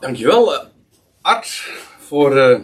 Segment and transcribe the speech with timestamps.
[0.00, 0.60] Dankjewel, uh,
[1.20, 1.46] Art,
[1.98, 2.60] voor, uh,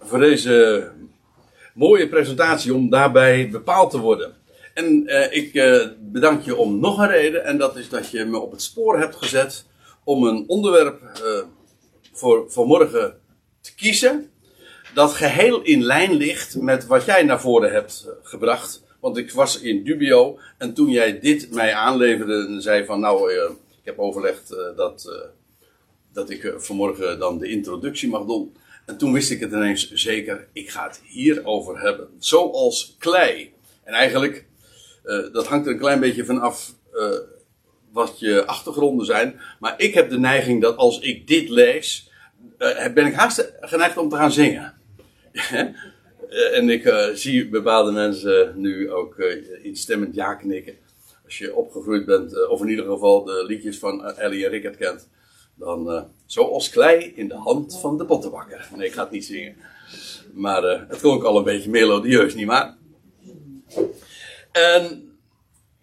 [0.00, 0.88] voor deze
[1.74, 4.34] mooie presentatie om daarbij bepaald te worden.
[4.74, 5.52] En uh, ik
[6.00, 8.98] bedank je om nog een reden, en dat is dat je me op het spoor
[8.98, 9.64] hebt gezet
[10.04, 11.00] om een onderwerp
[12.12, 13.20] voor vanmorgen
[13.60, 14.30] te kiezen.
[14.94, 18.82] Dat geheel in lijn ligt met wat jij naar voren hebt gebracht.
[19.00, 23.32] Want ik was in dubio en toen jij dit mij aanleverde en zei van nou
[23.86, 25.28] heb overlegd uh, dat, uh,
[26.12, 28.56] dat ik uh, vanmorgen dan de introductie mag doen.
[28.86, 32.08] En toen wist ik het ineens zeker, ik ga het hierover hebben.
[32.18, 33.54] Zoals klei.
[33.84, 34.44] En eigenlijk,
[35.32, 36.74] dat hangt er een klein beetje van af
[37.92, 39.40] wat je achtergronden zijn.
[39.60, 42.10] Maar ik heb de neiging dat als ik dit lees,
[42.94, 44.74] ben ik haast geneigd om te gaan zingen.
[46.58, 49.18] en ik zie bepaalde mensen nu ook
[49.62, 50.76] instemmend ja knikken
[51.26, 54.50] als je opgegroeid bent, eh, of in ieder geval de liedjes van eh, Ellie en
[54.50, 55.08] Rickert kent,
[55.54, 58.68] dan uh, zoals klei in de hand van de pottenbakker.
[58.76, 59.56] Nee, ik ga het niet zingen.
[60.32, 62.76] Maar het klonk al een beetje melodieus, nietwaar?
[64.52, 65.06] En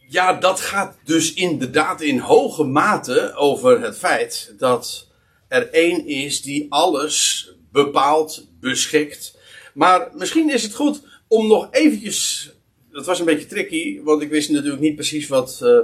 [0.08, 5.08] ja, dat gaat dus inderdaad in hoge mate over het feit dat
[5.48, 9.38] er één is die alles bepaalt, beschikt.
[9.74, 12.52] Maar misschien is het goed om nog eventjes
[12.94, 15.80] dat was een beetje tricky, want ik wist natuurlijk niet precies wat, uh,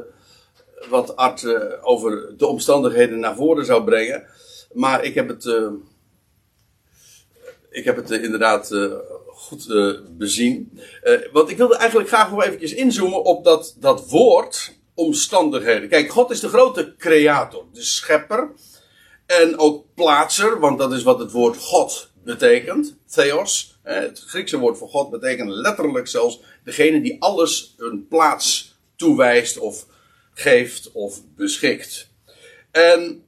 [0.90, 4.26] wat Art uh, over de omstandigheden naar voren zou brengen.
[4.74, 5.72] Maar ik heb het, uh,
[7.70, 8.74] ik heb het inderdaad
[9.28, 9.68] goed
[10.18, 10.80] bezien.
[11.32, 15.90] want ik wilde eigenlijk graag nog eventjes inzoomen op dat, dat woord omstandigheden.
[15.90, 18.52] Kijk, God is de grote creator, de schepper.
[19.26, 22.98] En ook plaatser, want dat is wat het woord God betekent.
[23.06, 23.80] Theos.
[23.84, 29.86] Het Griekse woord voor God betekent letterlijk zelfs degene die alles een plaats toewijst of
[30.34, 32.10] geeft of beschikt.
[32.72, 33.24] En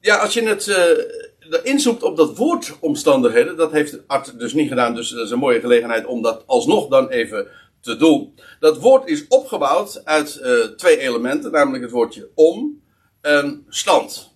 [0.00, 4.68] ja, als je het uh, inzoekt op dat woord omstandigheden, dat heeft Art dus niet
[4.68, 7.46] gedaan, dus dat is een mooie gelegenheid om dat alsnog dan even
[7.80, 8.34] te doen.
[8.60, 12.82] Dat woord is opgebouwd uit uh, twee elementen, namelijk het woordje om
[13.20, 14.34] en stand.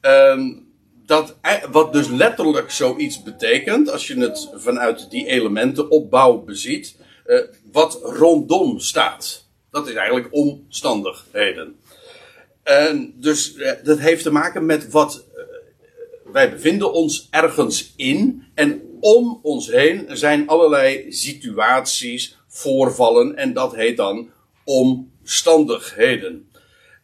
[0.00, 0.66] Um,
[1.06, 1.36] dat,
[1.70, 6.96] wat dus letterlijk zoiets betekent, als je het vanuit die elementen opbouw beziet,
[7.28, 7.40] uh,
[7.72, 9.46] wat rondom staat.
[9.70, 11.76] Dat is eigenlijk omstandigheden.
[12.62, 15.24] En dus uh, dat heeft te maken met wat.
[15.36, 15.42] Uh,
[16.32, 23.74] wij bevinden ons ergens in en om ons heen zijn allerlei situaties, voorvallen en dat
[23.74, 24.30] heet dan
[24.64, 26.50] omstandigheden.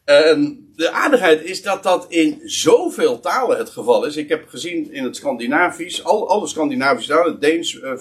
[0.05, 4.15] En de aardigheid is dat dat in zoveel talen het geval is.
[4.15, 7.91] Ik heb gezien in het Scandinavisch, al, alle Scandinavische talen, Deens uh,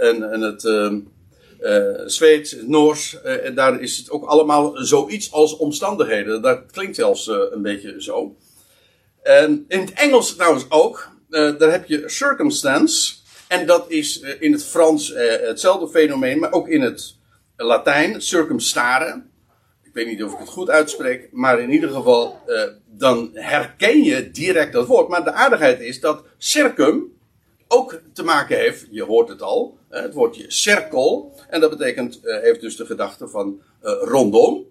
[0.00, 0.92] en, en, het uh,
[2.06, 6.42] Zweeds, het Noors, en daar is het ook allemaal zoiets als omstandigheden.
[6.42, 8.36] Dat klinkt zelfs een beetje zo.
[9.22, 13.14] En in het Engels trouwens ook, daar heb je circumstance.
[13.48, 15.12] En dat is in het Frans
[15.42, 17.16] hetzelfde fenomeen, maar ook in het
[17.56, 19.22] Latijn circumstare
[19.90, 22.38] ik weet niet of ik het goed uitspreek, maar in ieder geval,
[22.86, 25.08] dan herken je direct dat woord.
[25.08, 27.18] Maar de aardigheid is dat circum
[27.68, 31.34] ook te maken heeft, je hoort het al, het woordje cirkel.
[31.48, 33.60] En dat betekent, uh, heeft dus de gedachte van
[34.00, 34.68] rondom.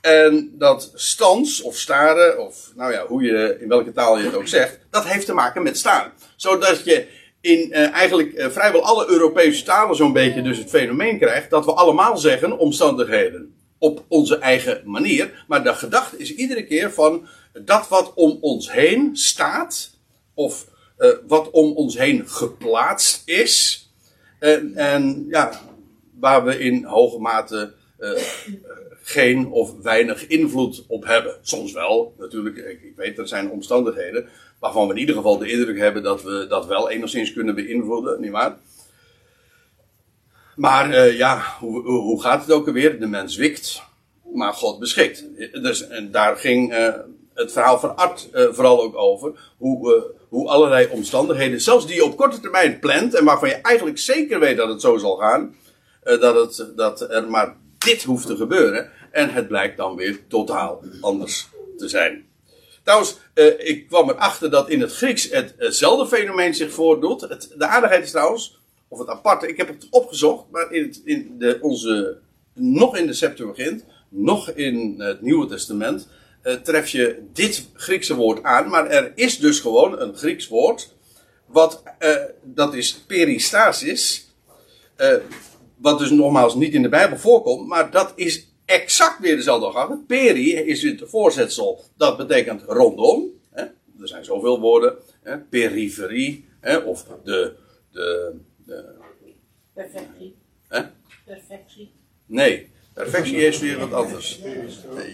[0.00, 4.34] En dat stans of staren, of nou ja, hoe je, in welke taal je het
[4.34, 6.12] ook zegt, dat heeft te maken met staan.
[6.36, 7.06] Zodat je
[7.40, 12.18] in eigenlijk vrijwel alle Europese talen zo'n beetje dus het fenomeen krijgt dat we allemaal
[12.18, 15.44] zeggen omstandigheden op onze eigen manier.
[15.48, 19.90] Maar de gedachte is iedere keer van dat wat om ons heen staat,
[20.34, 20.66] of
[21.26, 23.83] wat om ons heen geplaatst is.
[24.44, 25.60] En, en ja,
[26.18, 28.10] waar we in hoge mate uh,
[29.02, 31.36] geen of weinig invloed op hebben.
[31.42, 32.56] Soms wel, natuurlijk.
[32.56, 34.28] Ik, ik, weet, er zijn omstandigheden
[34.58, 38.20] waarvan we in ieder geval de indruk hebben dat we dat wel enigszins kunnen beïnvloeden,
[38.20, 38.56] nietwaar?
[40.56, 43.00] Maar uh, ja, hoe, hoe gaat het ook alweer?
[43.00, 43.82] De mens wikt,
[44.34, 45.24] maar God beschikt.
[45.62, 46.74] Dus, en daar ging
[47.34, 49.52] het verhaal van Art uh, vooral ook over.
[49.56, 53.98] Hoe, hoe allerlei omstandigheden, zelfs die je op korte termijn plant en waarvan je eigenlijk
[53.98, 55.56] zeker weet dat het zo zal gaan,
[56.02, 58.90] dat, het, dat er maar dit hoeft te gebeuren.
[59.10, 62.26] En het blijkt dan weer totaal anders te zijn.
[62.82, 63.16] Trouwens,
[63.58, 67.20] ik kwam erachter dat in het Grieks hetzelfde fenomeen zich voordoet.
[67.58, 68.58] De aardigheid is trouwens,
[68.88, 72.18] of het aparte, ik heb het opgezocht, maar in, het, in de, onze,
[72.52, 76.08] nog in de Septuagint, nog in het Nieuwe Testament,
[76.44, 78.68] uh, tref je dit Griekse woord aan.
[78.68, 80.94] Maar er is dus gewoon een Grieks woord,
[81.46, 84.34] wat, uh, dat is peristasis,
[84.96, 85.14] uh,
[85.76, 90.00] wat dus nogmaals niet in de Bijbel voorkomt, maar dat is exact weer dezelfde gedachte.
[90.06, 93.30] Peri is het voorzetsel, dat betekent rondom.
[93.50, 93.62] Hè?
[94.00, 94.96] Er zijn zoveel woorden.
[95.22, 95.38] Hè?
[95.38, 96.76] Periferie, hè?
[96.76, 97.56] of de,
[97.92, 98.32] de,
[98.66, 99.02] de
[99.74, 100.36] Perfectie.
[100.68, 100.82] hè?
[101.24, 101.92] Perfectie.
[102.26, 104.40] Nee, perfectie is weer wat anders.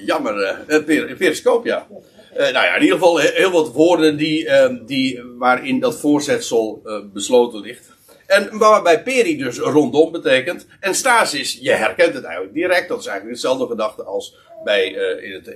[0.07, 1.87] Jammer, eh, eh, per, periscoop, ja.
[2.35, 5.99] Eh, nou ja, in ieder geval he- heel wat woorden die, eh, die, waarin dat
[5.99, 7.89] voorzetsel eh, besloten ligt.
[8.27, 10.67] En waarbij peri dus rondom betekent.
[10.81, 12.89] En stasis, je herkent het eigenlijk direct.
[12.89, 14.87] Dat is eigenlijk hetzelfde gedachte als bij,
[15.23, 15.47] in, het,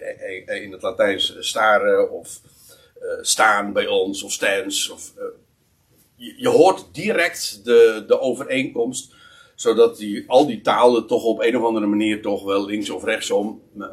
[0.46, 2.40] in het staren of
[3.20, 4.88] staan bij ons of stans.
[4.90, 5.12] Of,
[6.16, 9.12] je, je hoort direct de, de overeenkomst
[9.54, 13.04] zodat die, al die talen toch op een of andere manier toch wel links of
[13.04, 13.86] rechtsom eh,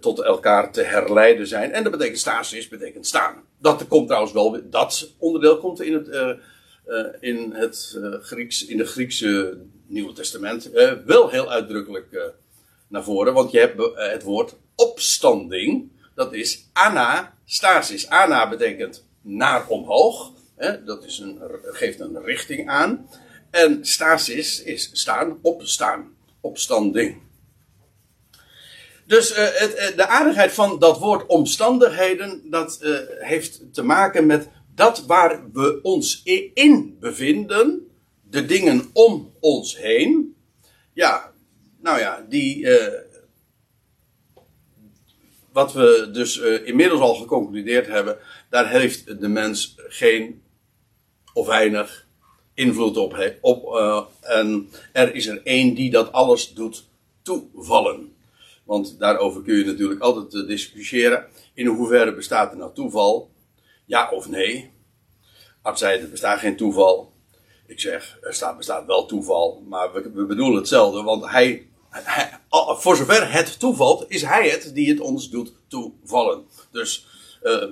[0.00, 1.72] tot elkaar te herleiden zijn.
[1.72, 3.42] En dat betekent stasis, betekent staan.
[3.58, 6.30] Dat komt trouwens wel, dat onderdeel komt in het, eh,
[7.20, 10.70] in het Grieks, in de Griekse Nieuwe Testament
[11.04, 12.32] wel heel uitdrukkelijk
[12.88, 13.34] naar voren.
[13.34, 18.08] Want je hebt het woord opstanding, dat is anastasis.
[18.08, 20.32] Ana betekent naar omhoog.
[20.56, 23.08] Hè, dat is een, geeft een richting aan.
[23.50, 27.26] En stasis is staan, opstaan, opstanding.
[29.08, 34.26] Dus eh, het, eh, de aardigheid van dat woord omstandigheden, dat eh, heeft te maken
[34.26, 36.22] met dat waar we ons
[36.54, 37.88] in bevinden,
[38.22, 40.36] de dingen om ons heen.
[40.92, 41.32] Ja,
[41.80, 42.68] nou ja, die,
[45.52, 48.18] wat we dus inmiddels al geconcludeerd hebben,
[48.50, 50.42] daar heeft de mens geen
[51.32, 52.07] of weinig
[52.58, 53.36] invloed op.
[53.40, 56.84] op eh, en er is er één die dat alles doet
[57.22, 58.16] toevallen.
[58.64, 61.26] Want daarover kun je natuurlijk altijd eh, discussiëren.
[61.54, 63.30] In hoeverre bestaat er nou toeval?
[63.84, 64.70] Ja of nee?
[65.62, 67.12] Art zei, er bestaat geen toeval.
[67.66, 69.62] Ik zeg, er staat, bestaat wel toeval.
[69.68, 71.02] Maar we, bedoelen hetzelfde.
[71.02, 71.66] Want hij,
[72.78, 76.44] voor zover het toevalt, is hij het die het ons doet toevallen.
[76.70, 77.06] Dus,
[77.42, 77.64] eh,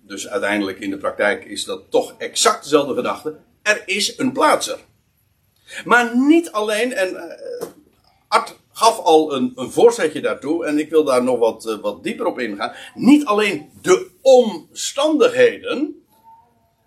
[0.00, 3.38] dus uiteindelijk in de praktijk is dat toch exact dezelfde gedachte.
[3.68, 4.78] Er is een plaatser.
[5.84, 7.66] Maar niet alleen, en eh,
[8.28, 12.02] Art gaf al een, een voorzetje daartoe, en ik wil daar nog wat, eh, wat
[12.02, 12.72] dieper op ingaan.
[12.94, 16.02] Niet alleen de omstandigheden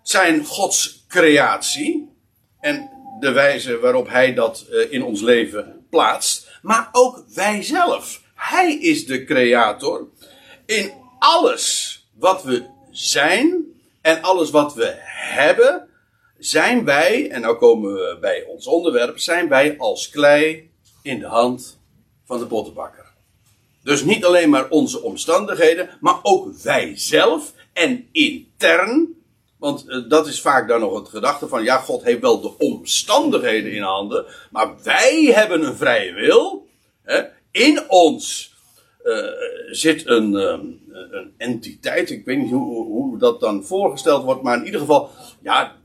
[0.02, 2.08] zijn Gods creatie
[2.60, 2.90] en
[3.20, 8.22] de wijze waarop Hij dat eh, in ons leven plaatst, maar ook wij zelf.
[8.34, 10.08] Hij is de creator
[10.66, 13.64] in alles wat we zijn
[14.00, 14.94] en alles wat we
[15.34, 15.88] hebben,
[16.44, 20.70] zijn wij, en nou komen we bij ons onderwerp, zijn wij als klei
[21.02, 21.78] in de hand
[22.24, 23.06] van de pottenbakker.
[23.82, 29.08] Dus niet alleen maar onze omstandigheden, maar ook wij zelf en intern.
[29.58, 32.58] Want eh, dat is vaak dan nog het gedachte van, ja, God heeft wel de
[32.58, 36.66] omstandigheden in handen, maar wij hebben een vrije wil.
[37.02, 37.22] Hè?
[37.50, 38.54] In ons
[39.02, 39.16] eh,
[39.70, 40.66] zit een, ehm,
[41.10, 45.10] een entiteit, ik weet niet hoe, hoe dat dan voorgesteld wordt, maar in ieder geval,
[45.40, 45.76] ja,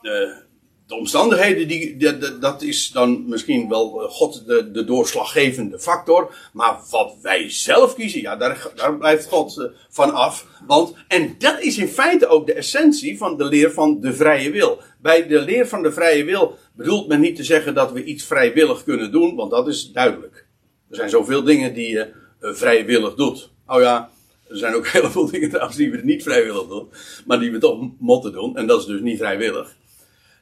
[0.00, 0.42] de,
[0.90, 1.96] de omstandigheden, die,
[2.40, 6.34] dat is dan misschien wel eh, God de, de doorslaggevende factor.
[6.52, 10.46] Maar wat wij zelf kiezen, ja, daar, daar blijft God eh, van af.
[10.66, 14.50] Want, en dat is in feite ook de essentie van de leer van de vrije
[14.50, 14.78] wil.
[14.98, 18.24] Bij de leer van de vrije wil bedoelt men niet te zeggen dat we iets
[18.24, 20.46] vrijwillig kunnen doen, want dat is duidelijk.
[20.90, 23.50] Er zijn zoveel dingen die je eh, vrijwillig doet.
[23.66, 24.10] Oh ja,
[24.48, 26.88] er zijn ook heel veel dingen trouwens die we niet vrijwillig doen,
[27.26, 28.56] maar die we toch moeten doen.
[28.56, 29.78] En dat is dus niet vrijwillig.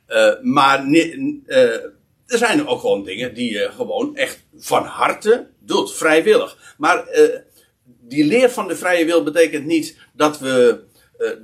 [0.08, 1.84] Eh, maar eh,
[2.26, 6.74] er zijn ook gewoon dingen die je gewoon echt van harte doet, vrijwillig.
[6.78, 7.40] Maar eh,
[7.84, 10.80] die leer van de vrije wil betekent niet dat, we,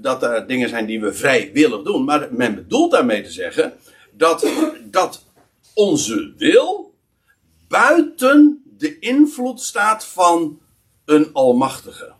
[0.01, 2.05] dat er dingen zijn die we vrijwillig doen.
[2.05, 3.73] Maar men bedoelt daarmee te zeggen
[4.13, 4.47] dat,
[4.85, 5.25] dat
[5.75, 6.95] onze wil
[7.69, 10.61] buiten de invloed staat van
[11.05, 12.13] een almachtige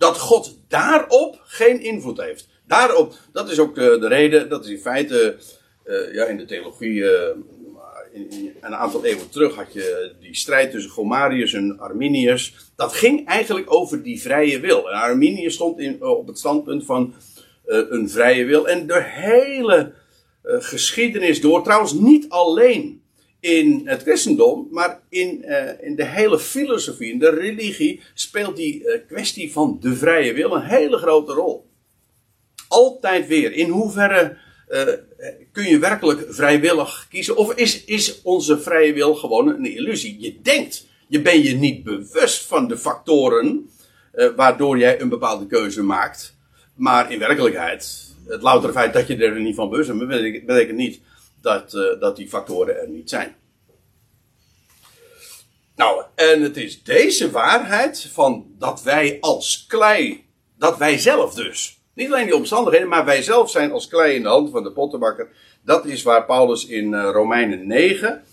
[0.00, 2.48] dat God daarop geen invloed heeft.
[2.70, 5.36] Daarop, dat is ook de, de reden, dat is in feite,
[5.84, 7.36] eh, ja, in de theologie, eh,
[8.12, 12.54] in, een aantal eeuwen terug had je die strijd tussen Gomarius en Arminius.
[12.76, 14.90] Dat ging eigenlijk over die vrije wil.
[14.90, 17.14] En Arminius stond in, op het standpunt van
[17.66, 18.68] eh, een vrije wil.
[18.68, 19.92] En de hele
[20.42, 23.02] eh, geschiedenis door, trouwens niet alleen
[23.40, 28.84] in het christendom, maar in, eh, in de hele filosofie, in de religie, speelt die
[28.88, 31.69] eh, kwestie van de vrije wil een hele grote rol.
[32.70, 33.52] Altijd weer.
[33.52, 34.36] In hoeverre
[34.68, 34.82] eh,
[35.52, 37.36] kun je werkelijk vrijwillig kiezen?
[37.36, 40.20] Of is, is onze vrije wil gewoon een illusie?
[40.20, 43.70] Je denkt, je bent je niet bewust van de factoren
[44.12, 46.36] eh, waardoor jij een bepaalde keuze maakt.
[46.74, 51.00] Maar in werkelijkheid, het loutere feit dat je er niet van bewust bent, betekent, niet
[51.40, 53.36] dat, eh, dat die factoren er niet zijn.
[55.76, 60.24] Nou, en het is deze waarheid van dat wij als klei,
[60.58, 64.22] dat wij zelf dus, niet alleen die omstandigheden, maar wij zelf zijn als klei in
[64.22, 65.28] de hand van de pottenbakker.
[65.62, 68.24] Dat is waar Paulus in eh, Romeinen 9,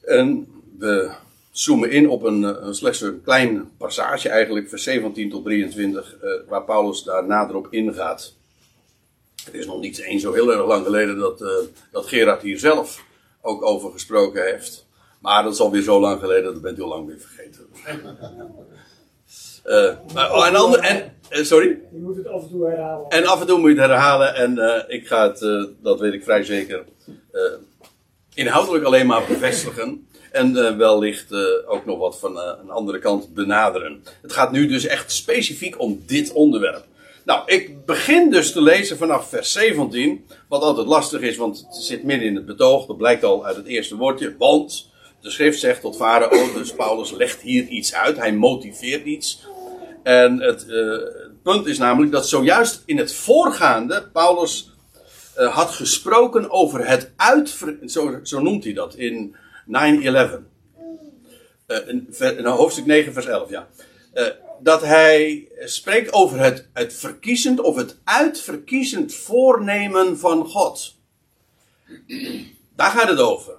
[0.00, 0.48] en
[0.78, 1.10] we
[1.50, 6.16] zoomen in op een, eh, een slechts een klein passage eigenlijk, vers 17 tot 23,
[6.16, 8.34] eh, waar Paulus daar nader op ingaat.
[9.44, 11.38] Het is nog niet eens zo heel erg lang geleden dat,
[11.90, 13.04] dat Gerard hier zelf
[13.40, 14.86] ook over gesproken heeft.
[15.24, 17.66] Maar dat is alweer zo lang geleden, dat bent u al lang weer vergeten.
[19.64, 21.68] Uh, maar, oh, en ander, en, sorry?
[21.92, 23.08] Je moet het af en toe herhalen.
[23.08, 24.34] En af en toe moet je het herhalen.
[24.34, 26.84] En uh, ik ga het, dat weet ik vrij zeker,
[28.34, 30.08] inhoudelijk alleen maar bevestigen.
[30.32, 31.34] En wellicht
[31.66, 34.02] ook nog wat van een andere kant benaderen.
[34.22, 36.84] Het gaat nu dus echt specifiek om dit onderwerp.
[37.24, 40.26] Nou, ik begin dus te lezen vanaf vers 17.
[40.48, 42.86] Wat altijd lastig is, want het zit midden in het betoog.
[42.86, 44.34] Dat blijkt al uit het eerste woordje.
[44.38, 48.16] Want de schrift zegt tot Farao, dus Paulus legt hier iets uit.
[48.16, 49.46] Hij motiveert iets.
[50.02, 54.70] En het, uh, het punt is namelijk dat zojuist in het voorgaande Paulus
[55.38, 57.78] uh, had gesproken over het uitver...
[57.86, 59.36] Zo, zo noemt hij dat in
[59.66, 59.70] 9-11.
[61.66, 63.68] Uh, in, hoofdstuk 9 vers 11, ja
[64.64, 70.94] dat hij spreekt over het, het verkiezend of het uitverkiezend voornemen van God.
[72.76, 73.54] Daar gaat het over.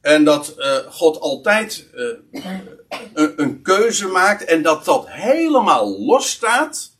[0.00, 0.54] En dat
[0.90, 6.95] God altijd een, een, keuze maakt en dat dat helemaal losstaat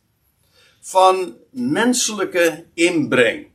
[0.87, 3.47] van menselijke inbreng.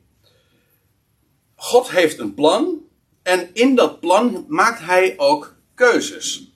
[1.54, 2.82] God heeft een plan
[3.22, 6.52] en in dat plan maakt hij ook keuzes.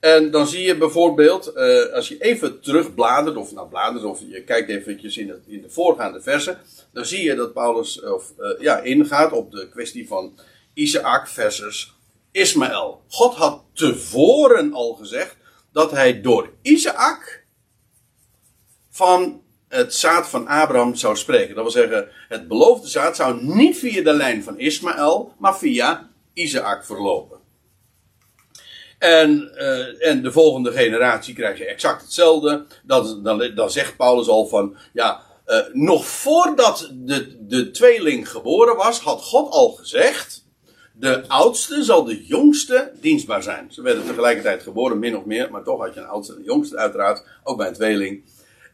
[0.00, 4.44] En dan zie je bijvoorbeeld, uh, als je even terugbladert, of nou bladert, of je
[4.44, 6.58] kijkt eventjes in, in de voorgaande versen,
[6.92, 10.38] dan zie je dat Paulus of, uh, ja, ingaat op de kwestie van
[10.74, 11.94] Isaac versus
[12.30, 13.02] Ismaël.
[13.08, 15.36] God had tevoren al gezegd
[15.72, 17.44] dat hij door Isaac
[18.90, 21.54] van het zaad van Abraham zou spreken.
[21.54, 26.10] Dat wil zeggen, het beloofde zaad zou niet via de lijn van Ismaël, maar via
[26.32, 27.38] Isaac verlopen.
[28.98, 32.66] En, uh, en de volgende generatie krijg je exact hetzelfde.
[32.84, 38.76] Dat, dan, dan zegt Paulus al van, ja, uh, nog voordat de, de tweeling geboren
[38.76, 40.46] was, had God al gezegd,
[40.92, 43.72] de oudste zal de jongste dienstbaar zijn.
[43.72, 46.44] Ze werden tegelijkertijd geboren, min of meer, maar toch had je een oudste en een
[46.44, 48.24] jongste uiteraard, ook bij een tweeling.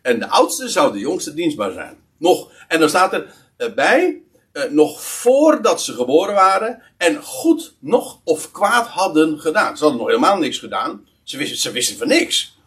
[0.04, 1.96] En de oudste zou de jongste dienstbaar zijn.
[2.16, 7.74] Nog, en dan staat er uh, bij, uh, nog voordat ze geboren waren en goed
[7.78, 9.76] nog of kwaad hadden gedaan.
[9.76, 11.06] Ze hadden nog helemaal niks gedaan.
[11.22, 12.58] Ze wisten, ze wisten van niks.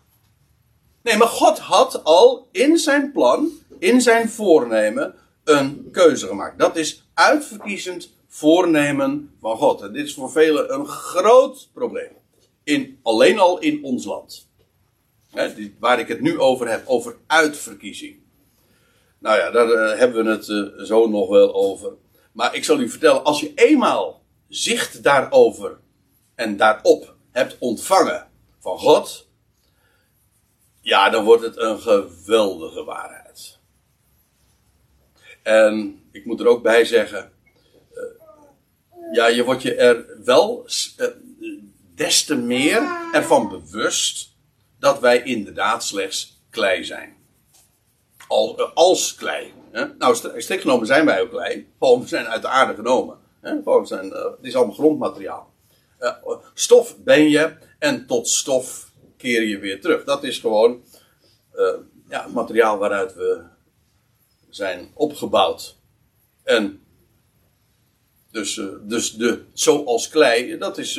[1.01, 6.60] Nee, maar God had al in zijn plan, in zijn voornemen, een keuze gemaakt.
[6.60, 9.82] Dat is uitverkiezend voornemen van God.
[9.82, 12.12] En dit is voor velen een groot probleem.
[12.63, 14.46] In, alleen al in ons land.
[15.79, 18.19] Waar ik het nu over heb, over uitverkiezing.
[19.19, 21.93] Nou ja, daar uh, hebben we het uh, zo nog wel over.
[22.31, 25.79] Maar ik zal u vertellen, als je eenmaal zicht daarover
[26.36, 28.27] en daarop hebt ontvangen
[28.60, 29.27] van God,
[30.81, 33.60] ja, dan wordt het een geweldige waarheid.
[35.43, 37.31] En ik moet er ook bij zeggen,
[37.93, 38.03] uh,
[39.13, 40.65] ja, je wordt je er wel
[41.96, 44.37] des te meer ervan bewust
[44.79, 47.17] dat wij inderdaad slechts klei zijn
[48.27, 49.53] als, als klei.
[49.72, 49.86] Hè?
[49.98, 51.67] Nou, strikt genomen zijn wij ook klei.
[51.79, 53.17] Gewoon, zijn uit de aarde genomen.
[53.41, 53.86] Hè?
[53.86, 55.53] Zijn, uh, het is allemaal grondmateriaal.
[56.00, 56.13] Uh,
[56.53, 60.03] stof ben je en tot stof keer je weer terug.
[60.03, 60.84] Dat is gewoon
[62.10, 63.43] ja, materiaal waaruit we
[64.50, 65.75] zijn opgebouwd.
[66.43, 66.81] En
[68.31, 70.96] dus, dus de, zoals klei, dat is,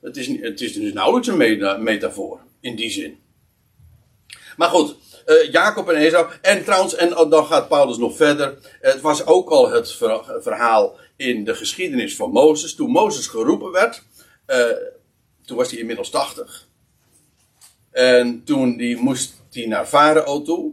[0.00, 3.18] het is, het is dus nauwelijks een metafoor in die zin.
[4.56, 4.96] Maar goed,
[5.26, 6.30] uh, Jacob en Esau.
[6.42, 8.58] En trouwens, en oh, dan gaat Paulus nog verder.
[8.80, 9.92] Het was ook al het
[10.40, 12.74] verhaal in de geschiedenis van Mozes.
[12.74, 14.02] Toen Mozes geroepen werd,
[14.46, 14.66] uh,
[15.44, 16.68] toen was hij inmiddels 80.
[17.90, 20.72] En toen die, moest hij naar Farao toe.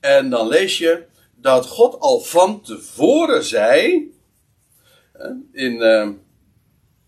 [0.00, 1.04] En dan lees je
[1.34, 4.06] dat God al van tevoren zei.
[5.52, 6.08] In, uh,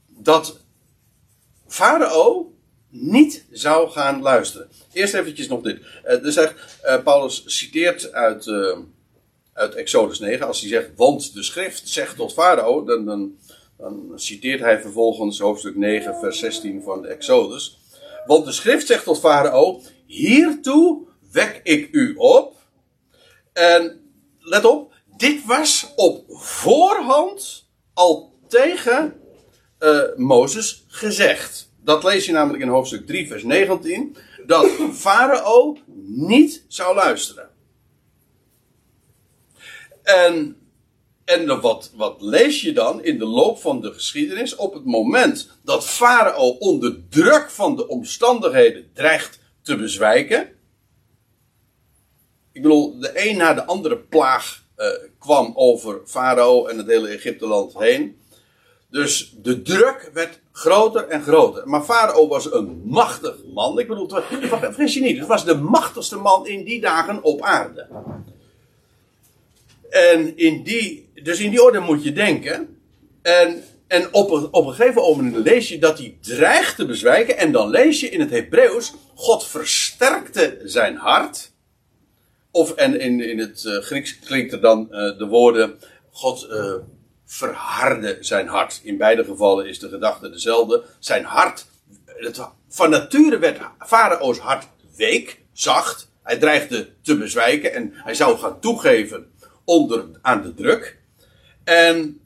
[0.09, 0.61] dat
[1.67, 2.50] Farao
[2.91, 4.69] niet zou gaan luisteren.
[4.93, 5.81] Eerst eventjes nog dit.
[6.05, 6.39] Uh, dus
[7.05, 8.79] Paulus citeert uit, uh,
[9.53, 10.47] uit Exodus 9.
[10.47, 13.37] Als hij zegt, want de schrift zegt tot Farao, dan, dan,
[13.77, 17.79] dan citeert hij vervolgens hoofdstuk 9, vers 16 van Exodus.
[18.27, 22.57] Want de schrift zegt tot Farao, hiertoe wek ik u op.
[23.53, 24.01] En
[24.39, 29.15] let op, dit was op voorhand al tegen
[30.17, 34.17] Mozes gezegd dat lees je namelijk in hoofdstuk 3, vers 19,
[34.47, 37.49] dat Farao niet zou luisteren.
[40.03, 40.57] En,
[41.25, 44.57] en wat, wat lees je dan in de loop van de geschiedenis?
[44.57, 50.49] Op het moment dat Farao onder druk van de omstandigheden dreigt te bezwijken.
[52.53, 54.87] Ik bedoel, de een na de andere plaag uh,
[55.19, 58.20] kwam over Farao en het hele Egypteland heen.
[58.91, 61.69] Dus de druk werd groter en groter.
[61.69, 63.79] Maar Farao was een machtig man.
[63.79, 64.09] Ik bedoel,
[64.51, 67.87] vergis je niet, het was de machtigste man in die dagen op aarde.
[69.91, 72.81] En in die, dus in die orde moet je denken.
[73.23, 77.37] En, en op, een, op een gegeven moment lees je dat hij dreigt te bezwijken.
[77.37, 81.53] En dan lees je in het Hebreeuws, God versterkte zijn hart.
[82.51, 85.79] Of en in, in het uh, Grieks klinkt er dan uh, de woorden,
[86.11, 86.75] God uh,
[87.33, 88.81] verharde zijn hart.
[88.83, 90.85] In beide gevallen is de gedachte dezelfde.
[90.99, 91.67] Zijn hart,
[92.07, 96.09] het, van nature werd Farao's hart week, zacht.
[96.23, 99.33] Hij dreigde te bezwijken en hij zou gaan toegeven
[99.65, 100.99] onder, aan de druk.
[101.65, 102.21] En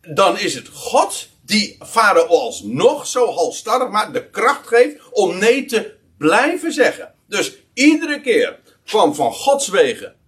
[0.00, 5.64] dan is het God die Farao alsnog zo halstarrig maar de kracht geeft om nee
[5.64, 7.14] te blijven zeggen.
[7.26, 10.20] Dus iedere keer kwam van Gods wegen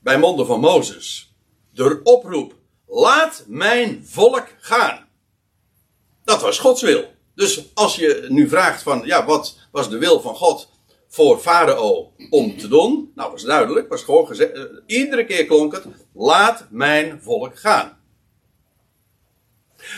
[0.00, 1.30] bij monden van Mozes
[1.72, 2.54] de oproep:
[2.86, 5.08] laat mijn volk gaan.
[6.24, 7.04] Dat was Gods wil.
[7.34, 10.68] Dus als je nu vraagt van, ja, wat was de wil van God
[11.08, 13.12] voor Farao om te doen?
[13.14, 17.98] Nou, was duidelijk, was gewoon gezegd, eh, iedere keer klonk het, laat mijn volk gaan.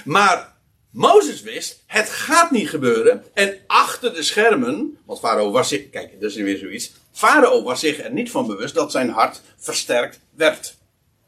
[0.04, 0.56] Maar
[0.90, 3.24] Mozes wist, het gaat niet gebeuren.
[3.34, 6.92] En achter de schermen, want Farao was kijk, dat is weer zoiets.
[7.12, 10.76] Farao was zich er niet van bewust dat zijn hart versterkt werd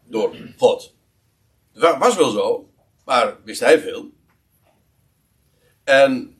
[0.04, 0.94] door God.
[1.72, 2.68] Het was wel zo,
[3.04, 4.10] maar wist hij veel.
[5.84, 6.36] En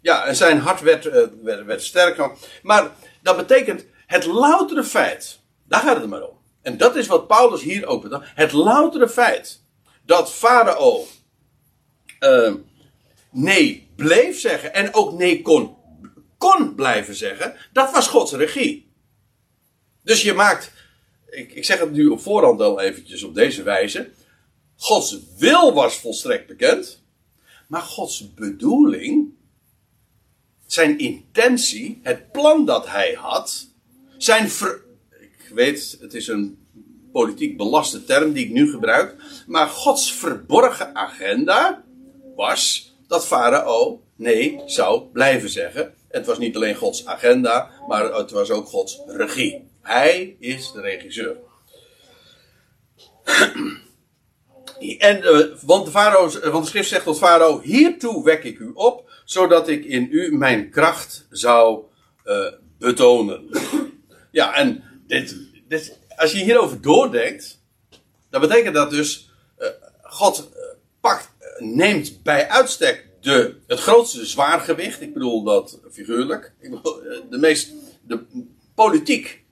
[0.00, 2.30] ja, zijn hart werd, uh, werd, werd sterker.
[2.62, 2.90] Maar
[3.22, 6.40] dat betekent het loutere feit, daar gaat het maar om.
[6.62, 8.24] En dat is wat Paulus hier ook bedoelt.
[8.24, 9.62] Het loutere feit
[10.04, 11.06] dat Farao
[12.20, 12.54] uh,
[13.30, 15.76] nee bleef zeggen en ook nee kon,
[16.42, 18.90] kon blijven zeggen, dat was Gods regie.
[20.02, 20.72] Dus je maakt,
[21.30, 24.10] ik, ik zeg het nu op voorhand al eventjes op deze wijze.
[24.76, 27.02] Gods wil was volstrekt bekend,
[27.68, 29.34] maar Gods bedoeling,
[30.66, 33.66] zijn intentie, het plan dat hij had,
[34.18, 34.84] zijn ver,
[35.20, 36.66] ik weet, het is een
[37.12, 41.84] politiek belaste term die ik nu gebruik, maar Gods verborgen agenda
[42.36, 45.94] was dat Farao nee zou blijven zeggen.
[46.12, 49.70] Het was niet alleen Gods agenda, maar het was ook Gods regie.
[49.80, 51.36] Hij is de regisseur.
[54.98, 58.70] En, uh, want, de farao, want de schrift zegt tot Farao: Hiertoe wek ik u
[58.74, 61.82] op, zodat ik in u mijn kracht zou
[62.24, 63.48] uh, betonen.
[64.30, 65.36] ja, en dit,
[65.68, 67.60] dit, als je hierover doordenkt,
[68.30, 69.68] dan betekent dat dus: uh,
[70.02, 70.50] God
[71.00, 75.00] pakt neemt bij uitstek de, het grootste zwaargewicht.
[75.00, 76.52] Ik bedoel dat figuurlijk.
[76.60, 76.80] Ik eh,
[77.30, 77.72] de meest,
[78.06, 78.24] de
[78.74, 79.44] politiek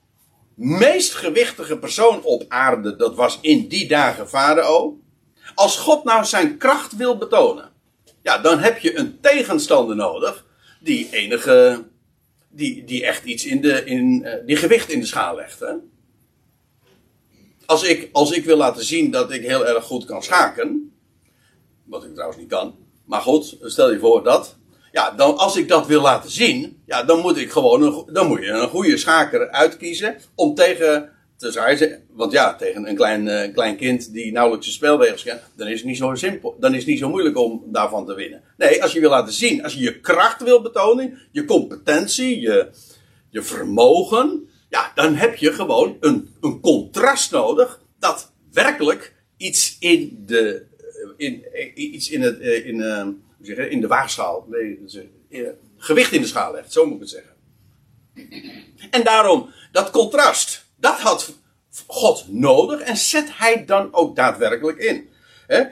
[0.55, 4.99] meest gewichtige persoon op aarde, dat was in die dagen Farao.
[5.55, 7.71] Als God nou zijn kracht wil betonen,
[8.21, 10.45] ja, dan heb je een tegenstander nodig
[10.79, 11.83] die enige,
[12.49, 15.59] die, die echt iets in de, in, uh, die gewicht in de schaal legt.
[15.59, 15.73] Hè?
[17.65, 20.93] Als ik, als ik wil laten zien dat ik heel erg goed kan schaken,
[21.83, 22.80] wat ik trouwens niet kan.
[23.11, 24.57] Maar goed, stel je voor dat.
[24.91, 28.39] Ja, dan, als ik dat wil laten zien, ja, dan moet ik gewoon dan moet
[28.39, 32.03] je een goede schaker uitkiezen om tegen te zijn.
[32.13, 35.77] Want ja, tegen een klein, uh, klein kind die nauwelijks de spelregels kent, dan is
[35.77, 36.55] het niet zo simpel.
[36.59, 38.41] Dan is het niet zo moeilijk om daarvan te winnen.
[38.57, 42.69] Nee, als je wil laten zien, als je je kracht wil betonen, je competentie, je,
[43.29, 50.23] je vermogen, ja, dan heb je gewoon een, een contrast nodig dat werkelijk iets in
[50.25, 50.69] de
[51.17, 54.79] in, iets in, het, eh, in, hoe zeg in de waagschaal, nee,
[55.29, 57.31] uh, gewicht in de schaal legt, zo moet ik het zeggen.
[58.91, 61.33] En daarom, dat contrast, dat had
[61.87, 65.09] God nodig en zet hij dan ook daadwerkelijk in.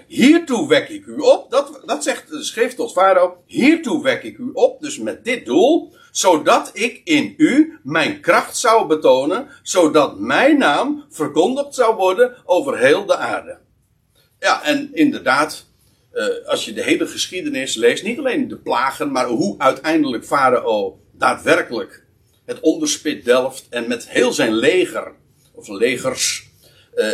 [0.07, 4.37] Hiertoe wek ik u op, dat, dat zegt de schrift tot Farao, hiertoe wek ik
[4.37, 10.19] u op, dus met dit doel, zodat ik in u mijn kracht zou betonen, zodat
[10.19, 13.57] mijn naam verkondigd zou worden over heel de aarde.
[14.39, 15.65] Ja, en inderdaad,
[16.13, 20.99] uh, als je de hele geschiedenis leest, niet alleen de plagen, maar hoe uiteindelijk Farao
[21.12, 22.06] daadwerkelijk
[22.45, 25.12] het onderspit delft en met heel zijn leger,
[25.54, 26.49] of legers,
[26.95, 27.13] uh, uh,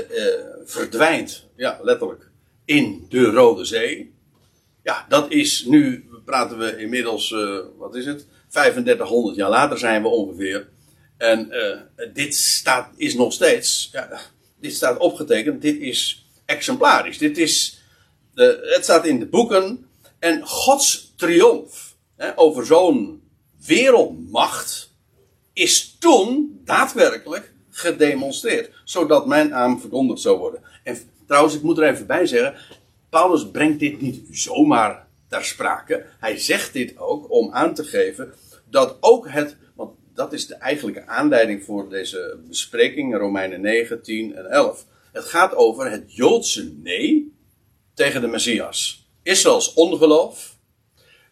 [0.65, 2.29] verdwijnt, ja, letterlijk,
[2.65, 4.13] in de Rode Zee.
[4.83, 7.35] ja, dat is nu, praten we inmiddels,
[7.77, 8.27] wat is het?
[8.49, 10.69] 3500 jaar later zijn we ongeveer.
[11.17, 11.51] En
[12.13, 14.21] dit staat, is nog steeds, ja,
[14.59, 17.17] dit staat opgetekend, dit is exemplarisch.
[17.17, 17.81] Dit is,
[18.33, 19.89] de, het staat in de boeken.
[20.19, 23.23] En Gods triomf hè, over zo'n
[23.65, 24.93] wereldmacht
[25.53, 28.73] is toen daadwerkelijk gedemonstreerd.
[28.83, 30.61] Zodat mijn naam verkondigd zou worden.
[30.83, 32.55] En trouwens, ik moet er even bij zeggen.
[33.09, 36.05] Paulus brengt dit niet zomaar ter sprake.
[36.19, 38.33] Hij zegt dit ook om aan te geven
[38.69, 39.57] dat ook het.
[39.75, 44.85] Want dat is de eigenlijke aanleiding voor deze bespreking, Romeinen 9, 10 en 11.
[45.15, 47.37] Het gaat over het Joodse nee
[47.93, 49.07] tegen de Messias.
[49.23, 50.57] Israëls ongeloof.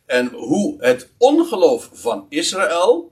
[0.05, 3.11] En hoe het ongeloof van Israël.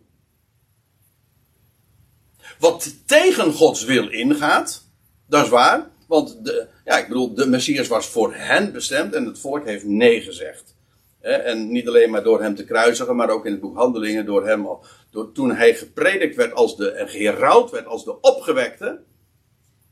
[2.60, 4.88] Wat tegen Gods wil ingaat.
[5.28, 5.90] Dat is waar.
[6.08, 9.86] Want de, ja, ik bedoel, de Messias was voor hen bestemd en het volk heeft
[9.86, 10.76] nee gezegd.
[11.20, 14.48] En niet alleen maar door hem te kruisigen, maar ook in het boek Handelingen door
[14.48, 14.68] hem,
[15.10, 19.10] door, toen hij gepredikt werd als de, en geherouwd werd als de opgewekte.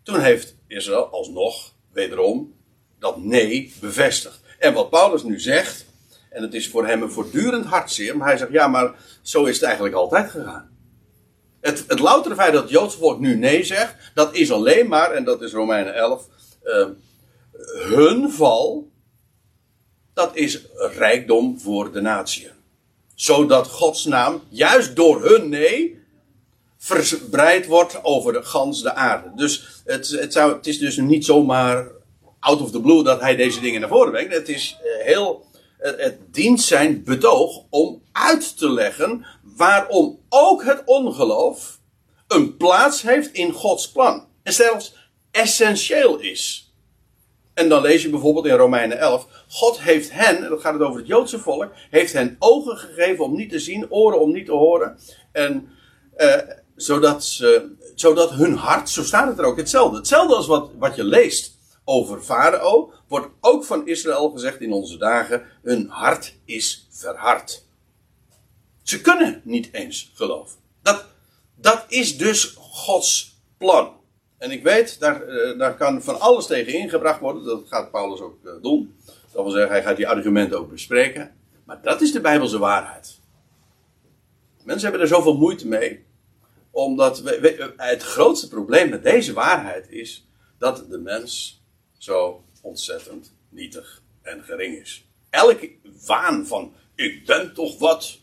[0.09, 2.53] Toen heeft Israël alsnog, wederom,
[2.99, 4.41] dat nee bevestigd.
[4.59, 5.85] En wat Paulus nu zegt,
[6.29, 9.55] en het is voor hem een voortdurend hartzeer, maar hij zegt, ja, maar zo is
[9.55, 10.69] het eigenlijk altijd gegaan.
[11.61, 15.23] Het, het loutere feit dat het Joodse nu nee zegt, dat is alleen maar, en
[15.23, 16.27] dat is Romeinen 11,
[16.63, 16.87] uh,
[17.73, 18.91] hun val,
[20.13, 22.49] dat is rijkdom voor de natie.
[23.15, 25.98] Zodat Gods naam, juist door hun nee,
[26.79, 29.31] verspreid wordt over de gans de aarde.
[29.35, 31.87] Dus het, het, zou, het is dus niet zomaar
[32.39, 34.33] out of the blue dat hij deze dingen naar voren brengt.
[34.33, 35.47] Het is eh, heel.
[35.77, 41.79] Het, dient zijn betoog om uit te leggen waarom ook het ongeloof
[42.27, 44.27] een plaats heeft in Gods plan.
[44.43, 44.95] En zelfs
[45.31, 46.73] essentieel is.
[47.53, 49.27] En dan lees je bijvoorbeeld in Romeinen 11.
[49.47, 53.23] God heeft hen, en dan gaat het over het Joodse volk, heeft hen ogen gegeven
[53.23, 54.99] om niet te zien, oren om niet te horen.
[55.31, 55.69] En
[56.17, 56.35] uh,
[56.81, 59.97] zodat, ze, zodat hun hart, zo staat het er ook, hetzelfde.
[59.97, 64.97] Hetzelfde als wat, wat je leest over Farao, wordt ook van Israël gezegd in onze
[64.97, 67.65] dagen, hun hart is verhard.
[68.83, 70.57] Ze kunnen niet eens geloven.
[70.81, 71.05] Dat,
[71.55, 73.93] dat is dus Gods plan.
[74.37, 77.43] En ik weet, daar, eh, daar kan van alles tegen ingebracht worden.
[77.43, 78.95] Dat gaat Paulus ook eh, doen.
[79.31, 81.35] Dat wil zeggen, hij gaat die argumenten ook bespreken.
[81.65, 83.19] Maar dat is de Bijbelse waarheid.
[84.63, 86.07] Mensen hebben er zoveel moeite mee.
[86.71, 87.23] Omdat
[87.77, 90.27] het grootste probleem met deze waarheid is
[90.57, 91.61] dat de mens
[91.97, 95.05] zo ontzettend nietig en gering is.
[95.29, 95.71] Elke
[96.05, 98.19] waan van ik ben toch wat.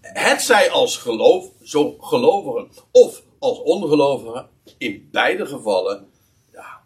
[0.00, 6.10] Het zij als geloof, zo gelovigen of als ongelovigen, in beide gevallen,
[6.52, 6.82] ja.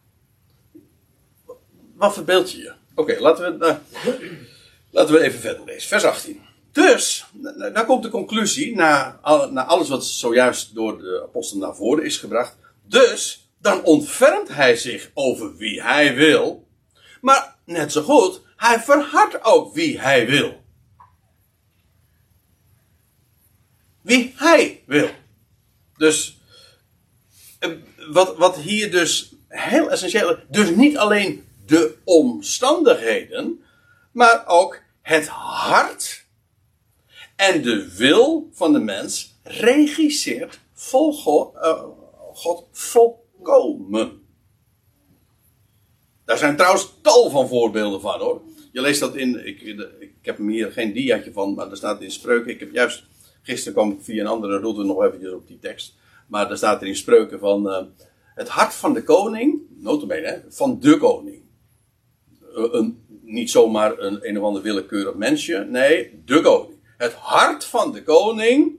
[1.95, 2.73] Wat verbeeld je je?
[2.95, 3.77] Oké, laten, we,
[4.91, 5.89] laten we even verder lezen.
[5.89, 6.43] Vers 18.
[6.73, 7.27] Dus,
[7.73, 12.17] daar komt de conclusie, na, na alles wat zojuist door de apostel naar voren is
[12.17, 12.57] gebracht.
[12.83, 16.67] Dus, dan ontfermt hij zich over wie hij wil.
[17.21, 20.63] Maar net zo goed, hij verhardt ook wie hij wil.
[24.03, 25.11] Wie hij wil.
[25.97, 26.39] Dus,
[27.59, 27.71] eh,
[28.11, 33.63] wat, wat hier dus heel essentieel is, dus niet alleen de omstandigheden,
[34.13, 36.22] maar ook het hart
[37.43, 41.83] en de wil van de mens regisseert vol God, uh,
[42.33, 44.21] God volkomen.
[46.25, 48.43] Daar zijn trouwens tal van voorbeelden van hoor.
[48.73, 49.61] Je leest dat in, ik,
[49.99, 52.51] ik heb hier geen diaatje van, maar er staat in spreuken.
[52.51, 53.05] Ik heb juist,
[53.43, 55.95] gisteren kwam ik via een andere route nog eventjes op die tekst.
[56.27, 57.83] Maar daar staat er in spreuken van, uh,
[58.35, 61.43] het hart van de koning, notabene, van de koning.
[62.53, 66.72] Een, niet zomaar een een of ander willekeurig mensje, nee, de koning.
[67.03, 68.73] Het hart van de koning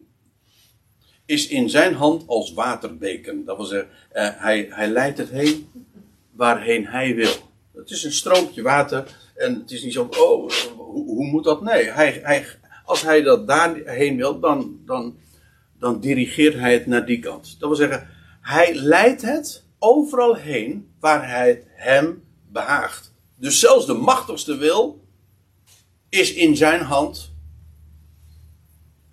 [1.26, 3.46] is in zijn hand als waterbeken.
[3.46, 5.70] Dat wil zeggen, uh, hij, hij leidt het heen
[6.32, 7.34] waarheen hij wil.
[7.74, 11.62] Het is een stroompje water en het is niet zo, oh, hoe, hoe moet dat?
[11.62, 12.46] Nee, hij, hij,
[12.86, 15.18] als hij dat daarheen wil, dan, dan,
[15.80, 17.56] dan dirigeert hij het naar die kant.
[17.60, 18.10] Dat wil zeggen,
[18.42, 23.14] hij leidt het overal heen waar hij hem behaagt.
[23.36, 25.06] Dus zelfs de machtigste wil
[26.10, 27.33] is in zijn hand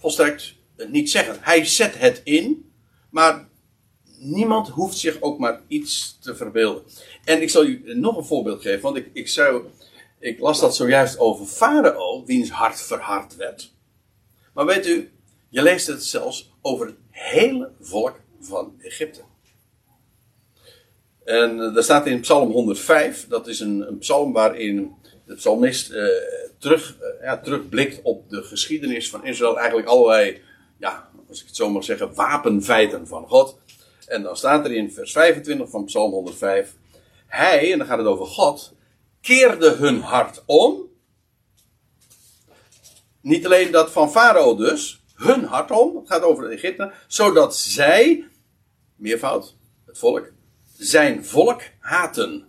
[0.00, 0.54] volstrekt
[0.88, 1.36] niet zeggen.
[1.40, 2.72] Hij zet het in,
[3.10, 3.48] maar
[4.18, 6.82] niemand hoeft zich ook maar iets te verbeelden.
[7.24, 9.64] En ik zal u nog een voorbeeld geven, want ik, ik, zou,
[10.18, 13.74] ik las dat zojuist over Farao, wiens hart verhard werd.
[14.54, 15.10] Maar weet u,
[15.48, 19.20] je leest het zelfs over het hele volk van Egypte.
[21.24, 24.94] En uh, daar staat in Psalm 105, dat is een, psalm waarin
[25.26, 25.90] de psalmist
[26.60, 29.58] terug, eh, ja, terugblikt op de geschiedenis van Israël.
[29.58, 30.42] Eigenlijk allerlei,
[30.78, 33.58] ja, als ik het zo mag zeggen, wapenfeiten van God.
[34.06, 36.74] En dan staat er in vers 25 van Psalm 105.
[37.26, 38.74] Hij, en dan gaat het over God,
[39.20, 40.88] keerde hun hart om.
[43.20, 45.96] Niet alleen dat van Farao dus, hun hart om.
[45.96, 46.92] Het gaat over de Egypten.
[47.06, 48.28] Zodat zij,
[48.96, 50.32] meervoud, het volk,
[50.76, 52.48] zijn volk haten.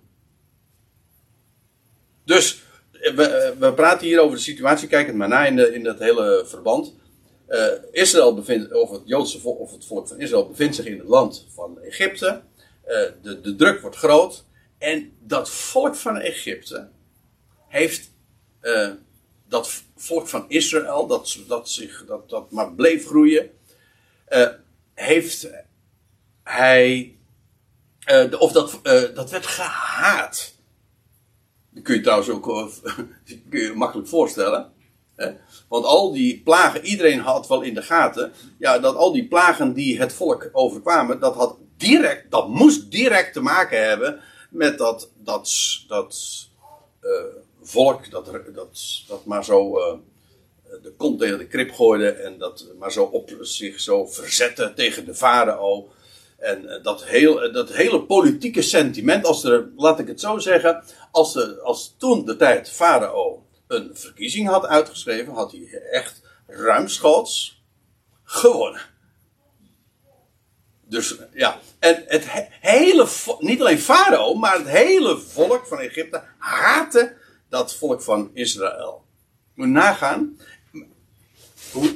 [2.24, 2.64] Dus
[3.02, 4.88] we, we praten hier over de situatie.
[4.88, 6.96] Kijk het maar na in, in dat hele verband.
[7.50, 10.98] Uh, Israël bevindt, of het Joodse volk, of het volk van Israël bevindt zich in
[10.98, 12.42] het land van Egypte.
[13.22, 14.46] De, de druk wordt groot.
[14.78, 16.90] En dat volk van Egypte
[17.68, 18.12] heeft
[19.48, 23.52] dat volk van Israël, dat, dat, zich, dat, dat maar bleef groeien,
[24.94, 25.50] heeft
[26.44, 27.16] hij,
[28.40, 28.80] of dat,
[29.16, 30.54] dat werd gehaat.
[31.74, 32.44] Dat kun je trouwens ook
[33.50, 34.72] kun je makkelijk voorstellen.
[35.16, 35.32] Hè?
[35.68, 38.32] Want al die plagen, iedereen had wel in de gaten.
[38.58, 43.34] Ja, dat al die plagen die het volk overkwamen, dat had direct, dat moest direct
[43.34, 45.52] te maken hebben met dat, dat,
[45.88, 46.16] dat
[47.02, 47.12] uh,
[47.62, 49.94] volk dat, dat, dat maar zo uh,
[50.82, 55.06] de kont tegen de krip gooide en dat maar zo op zich zo verzette tegen
[55.06, 55.90] de farao.
[56.42, 60.84] En uh, dat, heel, dat hele politieke sentiment, als er, laat ik het zo zeggen,
[61.12, 67.64] als, de, als toen de tijd farao een verkiezing had uitgeschreven, had hij echt ruimschoots
[68.24, 68.82] gewonnen.
[70.92, 72.26] Dus ja, en het
[72.60, 73.08] hele,
[73.40, 77.18] niet alleen Farao, maar het hele volk van Egypte haatte
[77.50, 79.06] dat volk van Israël.
[79.56, 80.38] Moet nagaan,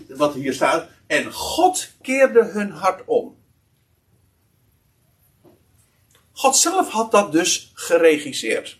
[0.08, 0.88] wat hier staat.
[1.08, 3.38] En God keerde hun hart om.
[6.38, 8.80] God zelf had dat dus geregisseerd.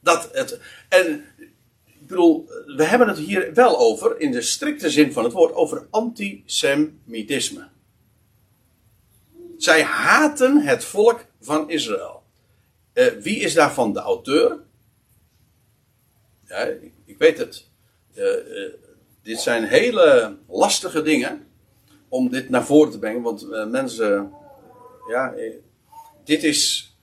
[0.00, 1.24] Dat het, en
[1.98, 5.86] bedoel, we hebben het hier wel over, in de strikte zin van het woord, over
[5.90, 7.68] antisemitisme.
[9.56, 12.22] Zij haten het volk van Israël.
[12.94, 14.58] Uh, wie is daarvan de auteur?
[16.48, 17.68] Ja, ik, ik weet het.
[18.14, 18.26] Uh,
[19.22, 21.46] dit zijn hele lastige dingen
[22.08, 24.32] om dit naar voren te brengen, want mensen,
[25.08, 25.34] ja,
[26.24, 26.94] dit is.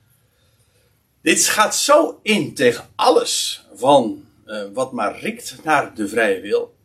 [1.22, 6.76] Dit gaat zo in tegen alles van uh, wat maar riekt naar de vrije wil.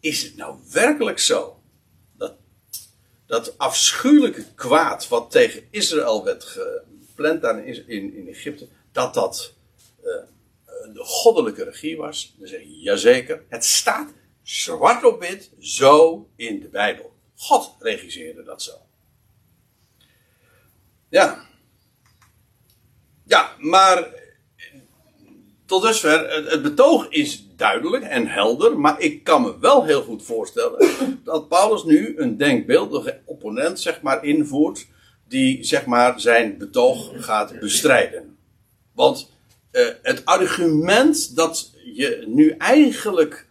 [0.00, 1.62] Is het nou werkelijk zo
[2.16, 2.34] dat
[3.26, 9.52] dat afschuwelijke kwaad wat tegen Israël werd gepland in, in, in Egypte, dat dat
[10.04, 10.12] uh,
[10.92, 12.34] de goddelijke regie was?
[12.38, 13.44] Dan zeg je jazeker.
[13.48, 17.12] Het staat zwart op wit zo in de Bijbel.
[17.36, 18.72] God regisseerde dat zo.
[21.08, 21.50] Ja.
[23.32, 24.08] Ja, maar
[25.66, 30.22] tot dusver, het betoog is duidelijk en helder, maar ik kan me wel heel goed
[30.22, 30.90] voorstellen
[31.24, 34.86] dat Paulus nu een denkbeeldige opponent, zeg maar, invoert,
[35.28, 38.36] die, zeg maar, zijn betoog gaat bestrijden.
[38.94, 39.30] Want
[39.72, 43.46] uh, het argument dat je nu eigenlijk,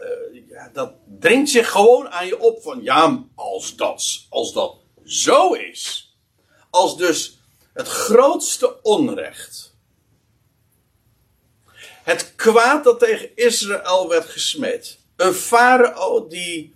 [0.00, 4.76] uh, ja, dat dringt zich gewoon aan je op van, ja, als dat, als dat
[5.04, 6.14] zo is,
[6.70, 7.42] als dus
[7.74, 9.74] het grootste onrecht,
[12.02, 14.98] het kwaad dat tegen Israël werd gesmeed.
[15.16, 16.74] Een farao die,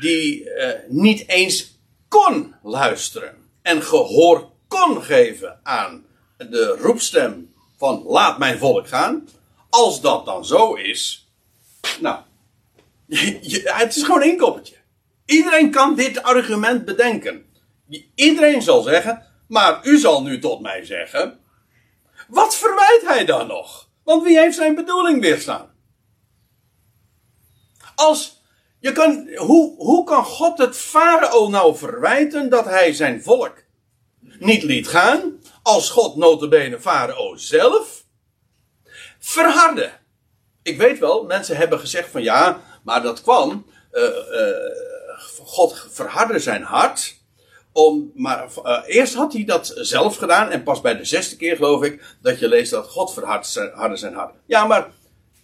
[0.00, 1.78] die uh, niet eens
[2.08, 9.28] kon luisteren en gehoor kon geven aan de roepstem van laat mijn volk gaan.
[9.70, 11.30] Als dat dan zo is,
[12.00, 12.20] nou,
[13.80, 14.76] het is gewoon een inkoppertje.
[15.24, 17.44] Iedereen kan dit argument bedenken.
[18.14, 21.40] Iedereen zal zeggen, maar u zal nu tot mij zeggen,
[22.28, 23.88] wat verwijt hij dan nog?
[24.04, 25.74] Want wie heeft zijn bedoeling weerstaan?
[27.94, 28.42] Als
[28.78, 33.62] je kan, hoe, hoe kan God het farao nou verwijten dat hij zijn volk
[34.20, 38.04] niet liet gaan, als God notabene farao zelf
[39.18, 39.90] verhardde?
[40.62, 44.10] Ik weet wel, mensen hebben gezegd van ja, maar dat kwam, uh, uh,
[45.44, 47.20] God verhardde zijn hart,
[47.72, 50.50] om, maar uh, eerst had hij dat zelf gedaan.
[50.50, 54.14] En pas bij de zesde keer geloof ik dat je leest dat God verhardde zijn
[54.14, 54.34] hart.
[54.46, 54.90] Ja, maar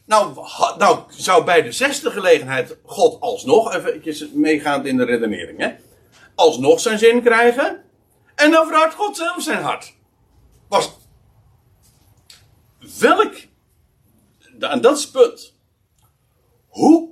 [0.04, 0.34] nou,
[0.78, 5.72] nou zou bij de zesde gelegenheid God alsnog, even meegaand in de redenering, hè,
[6.34, 7.84] alsnog zijn zin krijgen.
[8.34, 9.94] En dan verhardt God zelf zijn hart.
[10.68, 10.90] Was
[12.98, 13.34] welk,
[14.58, 15.56] en dat is punt.
[16.68, 17.08] Hoe,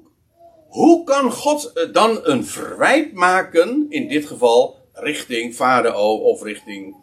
[0.68, 6.96] hoe kan God eh, dan een verwijt maken, in dit geval richting Farao of richting,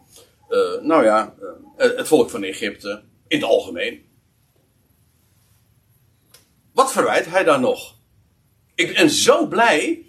[0.48, 4.04] uh, nou ja, uh, het volk van Egypte in het algemeen.
[6.72, 7.98] Wat verwijt hij dan nog?
[8.74, 10.06] Ik ben zo blij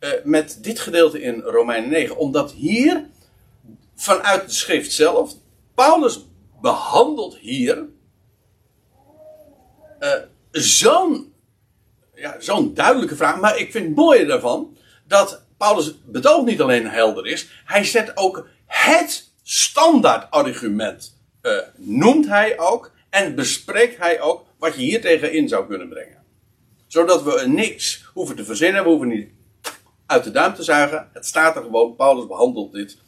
[0.00, 3.08] uh, met dit gedeelte in Romeinen 9, omdat hier
[3.94, 5.34] vanuit de schrift zelf,
[5.74, 6.26] Paulus
[6.60, 7.86] behandelt hier
[10.50, 11.32] zo'n
[12.18, 13.40] ja, zo'n duidelijke vraag.
[13.40, 18.16] Maar ik vind het mooie daarvan dat Paulus betoog niet alleen helder is, hij zet
[18.16, 25.00] ook het standaard argument, uh, noemt hij ook en bespreekt hij ook wat je hier
[25.00, 26.16] tegenin zou kunnen brengen.
[26.86, 29.28] Zodat we niks hoeven te verzinnen, we hoeven niet
[30.06, 31.08] uit de duim te zuigen.
[31.12, 32.98] Het staat er gewoon, Paulus behandelt dit.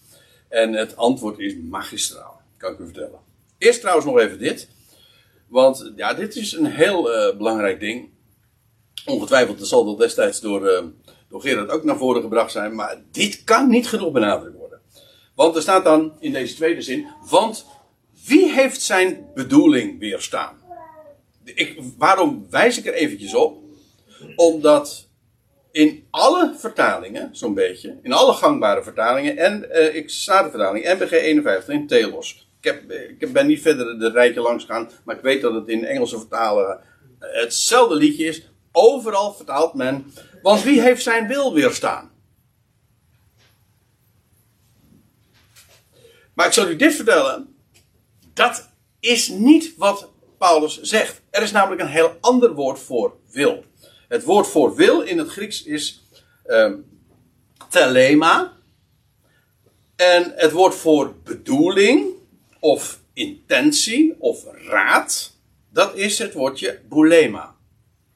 [0.48, 3.18] En het antwoord is magistraal, kan ik u vertellen.
[3.58, 4.68] Eerst trouwens nog even dit.
[5.48, 8.08] Want ja, dit is een heel uh, belangrijk ding.
[9.06, 10.84] Ongetwijfeld zal dat destijds door, uh,
[11.30, 12.74] door Gerard ook naar voren gebracht zijn.
[12.74, 14.80] Maar dit kan niet genoeg benadrukt worden.
[15.34, 17.06] Want er staat dan in deze tweede zin.
[17.30, 17.66] Want
[18.26, 20.58] wie heeft zijn bedoeling weerstaan?
[21.44, 23.58] Ik, waarom wijs ik er eventjes op?
[24.36, 25.08] Omdat
[25.72, 31.74] in alle vertalingen, zo'n beetje, in alle gangbare vertalingen, en uh, ik vertaling, NBG 51
[31.74, 32.48] in Telos.
[32.60, 35.68] Ik, heb, ik ben niet verder de rijtje langs gegaan, maar ik weet dat het
[35.68, 36.80] in Engelse vertalen
[37.18, 38.48] hetzelfde liedje is.
[38.72, 42.10] Overal vertaalt men, want wie heeft zijn wil weerstaan?
[46.34, 47.56] Maar ik zal u dit vertellen,
[48.32, 48.68] dat
[49.00, 51.20] is niet wat Paulus zegt.
[51.30, 53.64] Er is namelijk een heel ander woord voor wil.
[54.08, 56.02] Het woord voor wil in het Grieks is
[56.46, 57.00] um,
[57.68, 58.52] telema.
[59.96, 62.06] En het woord voor bedoeling
[62.60, 65.32] of intentie of raad,
[65.68, 67.54] dat is het woordje boulema.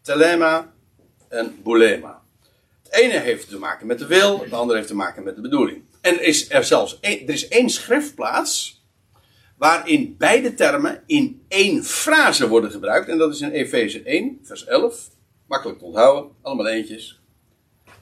[0.02, 0.72] Telema
[1.28, 2.13] en boulema.
[2.94, 5.82] Ene heeft te maken met de wil, het andere heeft te maken met de bedoeling.
[6.00, 8.82] En is er zelfs een, er is één schriftplaats
[9.56, 13.08] waarin beide termen in één frase worden gebruikt.
[13.08, 15.10] En dat is in Efeze 1, vers 11.
[15.46, 17.20] Makkelijk te onthouden, allemaal eentjes.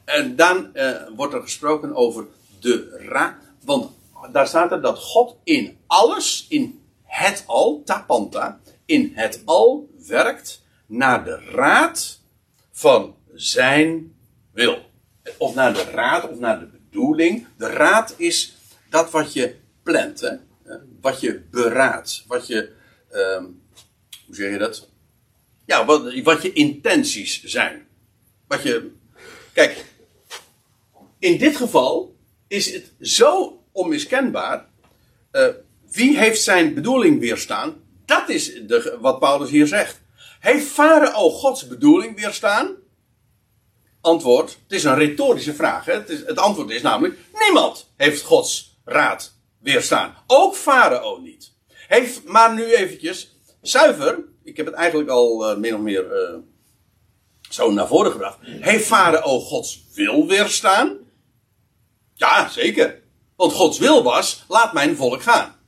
[0.04, 2.26] En dan uh, wordt er gesproken over
[2.60, 3.34] de raad.
[3.64, 3.90] Want
[4.32, 10.62] daar staat er dat God in alles, in het al, tapanta, in het al werkt
[10.86, 12.20] naar de raad
[12.70, 14.14] van zijn
[14.52, 14.90] wil.
[15.38, 17.46] Of naar de raad of naar de bedoeling.
[17.56, 18.56] De raad is
[18.90, 20.36] dat wat je plant, hè?
[21.00, 22.72] wat je beraadt, wat je,
[23.12, 23.62] um,
[24.26, 24.88] hoe zeg je dat?
[25.66, 27.86] Ja, wat, wat je intenties zijn.
[28.46, 28.90] Wat je,
[29.52, 29.84] kijk,
[31.18, 32.16] in dit geval
[32.48, 34.68] is het zo onmiskenbaar.
[35.32, 35.48] Uh,
[35.90, 37.80] wie heeft zijn bedoeling weerstaan?
[38.04, 40.00] Dat is de, wat Paulus hier zegt.
[40.40, 42.76] Heeft Farao Gods bedoeling weerstaan?
[44.02, 45.84] Antwoord: het is een retorische vraag.
[45.84, 45.92] Hè?
[45.92, 50.16] Het, antwoord is namelijk: niemand heeft Gods raad weerstaan.
[50.26, 51.52] Ook Farao niet.
[51.88, 54.18] Heeft, maar nu eventjes zuiver.
[54.44, 56.38] Ik heb het eigenlijk al uh, min of meer uh,
[57.50, 58.38] zo naar voren gebracht.
[58.40, 60.98] Heeft Farao Gods wil weerstaan?
[62.14, 63.02] Ja, zeker.
[63.36, 65.60] Want Gods wil was: laat mijn volk gaan.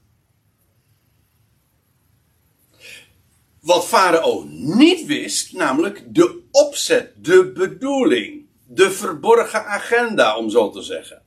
[3.64, 10.82] Wat Farao niet wist, namelijk de opzet, de bedoeling, de verborgen agenda, om zo te
[10.82, 11.22] zeggen.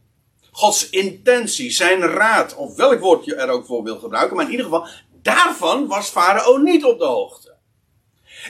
[0.52, 4.52] Gods intentie, zijn raad, of welk woord je er ook voor wil gebruiken, maar in
[4.52, 4.88] ieder geval,
[5.22, 7.56] daarvan was Farao niet op de hoogte.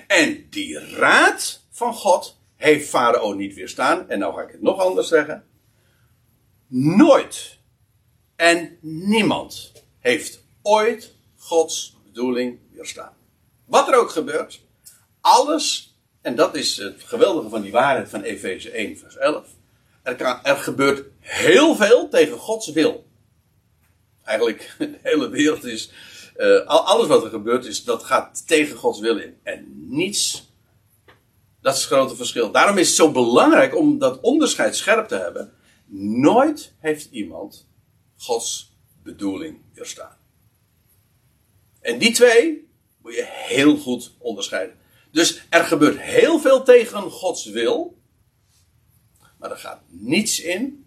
[0.07, 4.79] En die raad van God heeft Farao niet weerstaan, en nou ga ik het nog
[4.79, 5.45] anders zeggen.
[6.67, 7.57] Nooit
[8.35, 13.16] en niemand heeft ooit Gods bedoeling weerstaan.
[13.67, 14.61] Wat er ook gebeurt,
[15.21, 19.47] alles, en dat is het geweldige van die waarheid van Efeze 1, vers 11.
[20.03, 23.07] Er, er gebeurt heel veel tegen Gods wil.
[24.23, 25.91] Eigenlijk, de hele wereld is.
[26.37, 29.37] Uh, alles wat er gebeurt, is, dat gaat tegen Gods wil in.
[29.43, 30.51] En niets.
[31.61, 32.51] Dat is het grote verschil.
[32.51, 35.53] Daarom is het zo belangrijk om dat onderscheid scherp te hebben.
[36.19, 37.67] Nooit heeft iemand
[38.17, 40.17] Gods bedoeling weerstaan.
[41.81, 42.66] En die twee
[43.13, 44.75] je heel goed onderscheiden.
[45.11, 47.97] Dus er gebeurt heel veel tegen Gods wil.
[49.37, 50.85] Maar er gaat niets in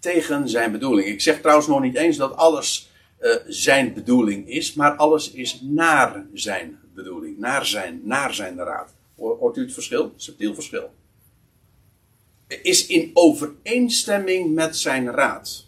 [0.00, 1.08] tegen zijn bedoeling.
[1.08, 5.60] Ik zeg trouwens nog niet eens dat alles uh, zijn bedoeling is, maar alles is
[5.62, 8.94] naar zijn bedoeling, naar zijn, naar zijn raad.
[9.16, 10.12] Hoort u het verschil?
[10.16, 10.90] Subtiel verschil.
[12.62, 15.66] Is in overeenstemming met zijn raad.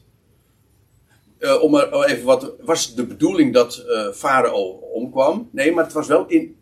[1.41, 2.53] Uh, om er even wat.
[2.61, 4.63] Was de bedoeling dat uh, Farao
[4.93, 5.49] omkwam?
[5.53, 6.59] Nee, maar het was wel in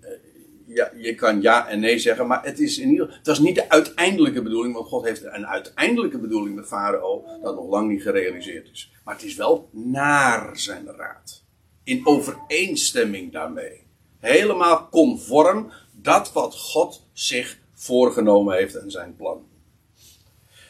[0.68, 3.54] ja, je kan ja en nee zeggen, maar het is in ieder het was niet
[3.54, 8.02] de uiteindelijke bedoeling, want God heeft een uiteindelijke bedoeling met Farao dat nog lang niet
[8.02, 8.92] gerealiseerd is.
[9.04, 11.42] Maar het is wel naar zijn raad.
[11.84, 13.86] In overeenstemming daarmee.
[14.18, 19.46] Helemaal conform dat wat God zich voorgenomen heeft en zijn plan.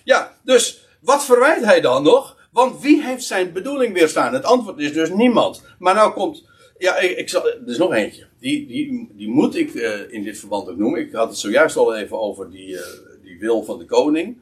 [0.04, 2.37] Ja, dus wat verwijt hij dan nog?
[2.50, 4.34] Want wie heeft zijn bedoeling weerstaan?
[4.34, 5.64] Het antwoord is dus niemand.
[5.78, 6.46] Maar nou komt.
[6.78, 8.26] Ja, ik, zal, er is nog eentje.
[8.40, 11.00] Die, die, die moet ik uh, in dit verband ook noemen.
[11.00, 12.80] Ik had het zojuist al even over die, uh,
[13.22, 14.38] die wil van de koning.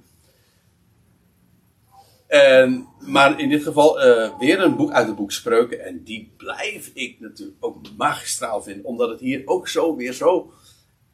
[2.27, 5.85] En, maar in dit geval uh, weer een boek uit het boek Spreuken.
[5.85, 8.85] En die blijf ik natuurlijk ook magistraal vinden.
[8.85, 10.53] Omdat het hier ook zo weer zo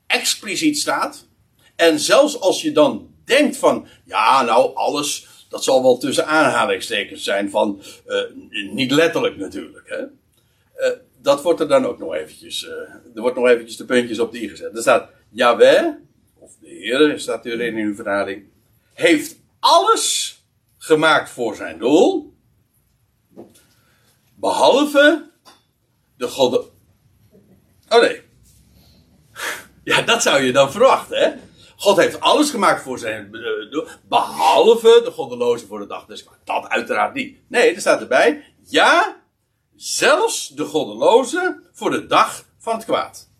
[0.07, 1.28] expliciet staat.
[1.76, 7.24] En zelfs als je dan denkt van, ja nou alles, dat zal wel tussen aanhalingstekens
[7.24, 8.20] zijn van, uh,
[8.72, 9.88] niet letterlijk natuurlijk.
[9.88, 10.00] Hè?
[10.00, 12.70] Uh, dat wordt er dan ook nog eventjes, uh,
[13.14, 14.74] er wordt nog eventjes de puntjes op de i gezet.
[14.76, 15.86] Er staat, Yahweh,
[16.38, 18.44] of de Heer, staat er in uw vertaling,
[18.92, 20.38] heeft alles
[20.78, 22.34] gemaakt voor zijn doel,
[24.34, 25.30] behalve
[26.16, 26.70] de God.
[27.88, 28.20] Oh nee.
[29.84, 31.30] Ja, dat zou je dan verwachten, hè?
[31.83, 33.30] God heeft alles gemaakt voor zijn
[33.70, 37.39] doel, behalve de goddeloze voor de dag des Dat uiteraard niet.
[37.49, 39.22] Nee, er staat erbij, ja,
[39.76, 43.30] zelfs de goddeloze voor de dag van het kwaad.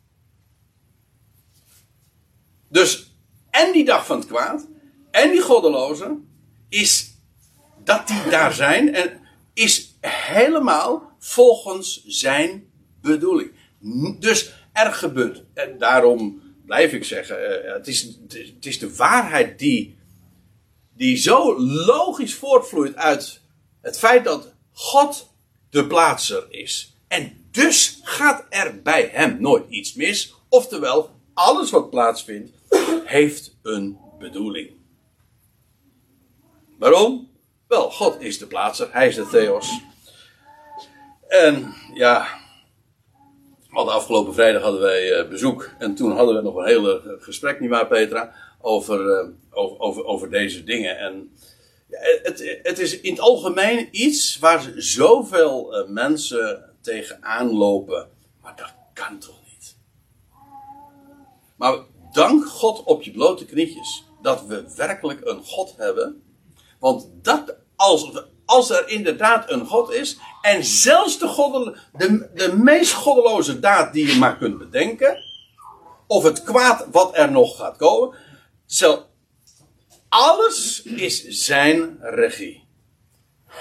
[2.68, 3.16] Dus,
[3.51, 4.68] en die dag van het kwaad,
[5.11, 6.18] en die goddeloze,
[6.68, 7.18] is
[7.84, 9.20] dat die daar zijn en
[9.55, 13.53] is helemaal volgens zijn bedoeling.
[14.18, 17.36] Dus er gebeurt, en daarom blijf ik zeggen,
[17.72, 19.98] het is, het is de waarheid die,
[20.96, 23.40] die zo logisch voortvloeit uit
[23.80, 25.28] het feit dat God
[25.70, 26.96] de plaatser is.
[27.08, 30.34] En dus gaat er bij hem nooit iets mis.
[30.48, 32.50] Oftewel, alles wat plaatsvindt,
[33.04, 34.70] heeft een bedoeling.
[36.78, 37.30] Waarom?
[37.68, 39.80] Wel, God is de plaatser, hij is de Theos.
[41.28, 42.41] En ja,
[43.72, 45.70] de afgelopen vrijdag hadden wij bezoek.
[45.78, 50.64] En toen hadden we nog een hele gesprek, nietwaar Petra, over, over, over, over deze
[50.64, 50.98] dingen.
[50.98, 51.36] En
[51.88, 58.08] ja, het, het is in het algemeen iets waar zoveel mensen tegenaan lopen.
[58.42, 59.76] Maar dat kan toch niet?
[61.56, 61.78] Maar
[62.12, 66.22] dank God op je blote knietjes dat we werkelijk een God hebben.
[66.78, 72.57] Want dat, als, als er inderdaad een God is, en zelfs de, goddel, de, de
[72.57, 75.18] meest goddeloze daad die je maar kunt bedenken,
[76.07, 78.16] of het kwaad wat er nog gaat komen,
[78.66, 79.05] zelf,
[80.09, 82.64] alles is zijn regie.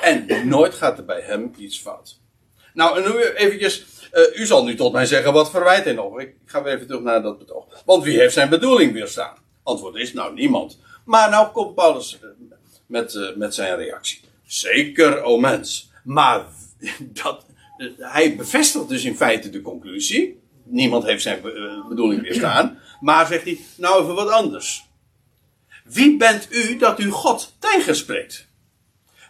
[0.01, 2.19] En nooit gaat er bij hem iets fout.
[2.73, 6.19] Nou, en nu eventjes, uh, u zal nu tot mij zeggen, wat verwijt hij nog?
[6.19, 7.65] Ik ga weer even terug naar dat betoog.
[7.85, 9.37] Want wie heeft zijn bedoeling weerstaan?
[9.63, 10.79] Antwoord is, nou, niemand.
[11.05, 12.19] Maar nou komt Paulus
[12.85, 14.29] met, uh, met zijn reactie.
[14.51, 15.91] Zeker, o mens.
[16.03, 16.45] Maar
[17.21, 17.45] dat,
[17.97, 20.41] hij bevestigt dus in feite de conclusie.
[20.63, 21.41] Niemand heeft zijn
[21.89, 22.79] bedoeling weerstaan.
[22.99, 24.85] Maar zegt hij, nou even wat anders.
[25.83, 28.47] Wie bent u dat u God tegenspreekt?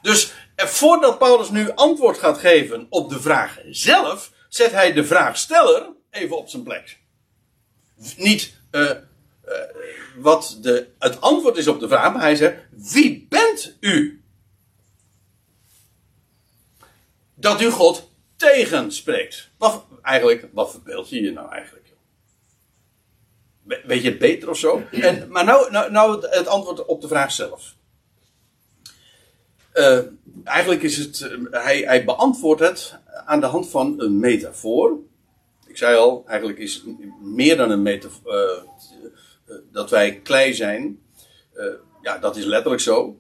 [0.02, 5.90] Dus voordat Paulus nu antwoord gaat geven op de vraag zelf, zet hij de vraagsteller
[6.12, 7.00] even op zijn plek.
[8.18, 8.96] Niet uh, uh,
[10.18, 14.21] wat de, het antwoord is op de vraag, maar hij zegt: Wie bent u?
[17.42, 19.50] Dat u God tegenspreekt.
[19.58, 21.94] Wat, eigenlijk, wat verbeeld je je nou eigenlijk?
[23.64, 24.84] Weet je het beter of zo?
[24.92, 27.76] En, maar nou, nou, nou het antwoord op de vraag zelf.
[29.74, 30.00] Uh,
[30.44, 35.00] eigenlijk is het, uh, hij, hij beantwoordt het aan de hand van een metafoor.
[35.68, 36.84] Ik zei al, eigenlijk is het
[37.22, 38.34] meer dan een metafoor.
[38.34, 41.00] Uh, dat wij klei zijn.
[42.02, 43.20] ja, dat is letterlijk zo.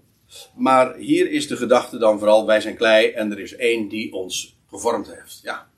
[0.56, 4.14] Maar hier is de gedachte dan vooral, wij zijn klei en er is één die
[4.14, 5.40] ons gevormd heeft.
[5.44, 5.70] Ja,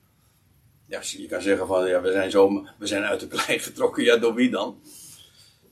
[0.86, 4.04] ja, je kan zeggen van, ja, we zijn, zo, we zijn uit de klei getrokken.
[4.04, 4.80] Ja, door wie dan?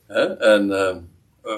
[0.07, 0.97] En uh,
[1.45, 1.57] uh,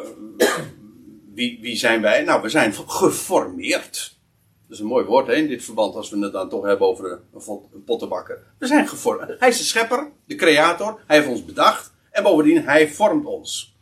[1.34, 2.24] wie, wie zijn wij?
[2.24, 4.18] Nou, we zijn geformeerd.
[4.62, 6.88] Dat is een mooi woord hè, in dit verband, als we het dan toch hebben
[6.88, 7.42] over een,
[7.74, 8.44] een pottenbakker.
[8.58, 9.40] We zijn gevormd.
[9.40, 11.00] Hij is de schepper, de creator.
[11.08, 11.94] Hij heeft ons bedacht.
[12.12, 13.76] En bovendien, hij vormt ons.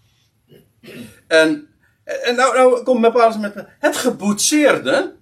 [1.28, 1.68] En,
[2.04, 5.16] en nou, nou komt mijn Paulus met het geboetseerde.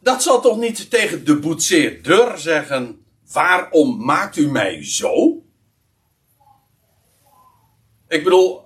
[0.00, 5.42] Dat zal toch niet tegen de boetseerder zeggen: waarom maakt u mij zo?
[8.08, 8.62] Ik bedoel,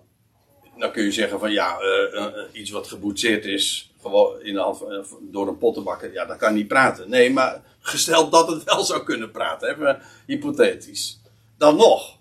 [0.78, 4.78] dan kun je zeggen van ja, uh, iets wat geboetseerd is, gewoon in de hand
[4.78, 7.11] van, uh, door een pottenbakker, ja, dat kan niet praten.
[7.11, 11.20] Nee, maar gesteld dat het wel zou kunnen praten, even hypothetisch.
[11.59, 12.18] Dan nog.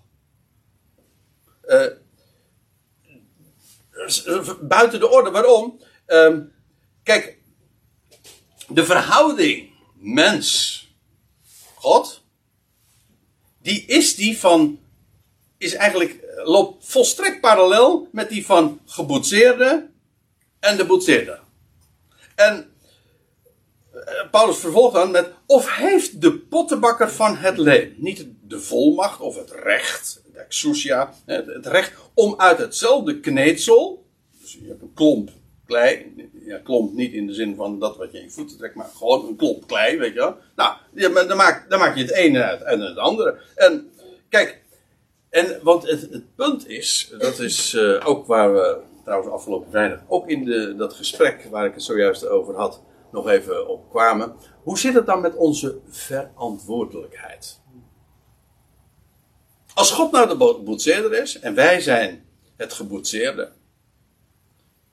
[4.60, 5.80] Buiten de orde, waarom?
[6.06, 6.40] Ehm,
[7.02, 7.38] kijk,
[8.68, 10.84] de verhouding mens-God,
[13.62, 14.80] die is die van,
[15.58, 19.90] is eigenlijk, eh, loopt volstrekt parallel met die van geboetseerde
[20.60, 21.40] en de boetseerder.
[22.34, 22.70] En
[23.92, 29.20] eh, Paulus vervolgt dan met, of heeft de pottenbakker van het leem niet de volmacht
[29.20, 30.22] of het recht,
[31.26, 34.04] het recht om uit hetzelfde kneedsel,
[34.40, 35.30] dus je hebt een klomp
[35.66, 36.14] klei,
[36.44, 38.90] ja, klomp niet in de zin van dat wat je in je voeten trekt, maar
[38.96, 40.36] gewoon een klomp klei, weet je wel.
[40.56, 40.76] Nou,
[41.28, 43.38] dan maak, dan maak je het ene uit en het andere.
[43.54, 43.90] En
[44.28, 44.62] kijk,
[45.30, 50.00] en want het, het punt is, dat is uh, ook waar we trouwens afgelopen vrijdag,
[50.08, 52.82] ook in dat gesprek waar ik het zojuist over had,
[53.12, 54.34] nog even op kwamen.
[54.62, 57.60] Hoe zit het dan met onze verantwoordelijkheid?
[59.76, 63.52] Als God nou de boetseerder is en wij zijn het geboetseerde,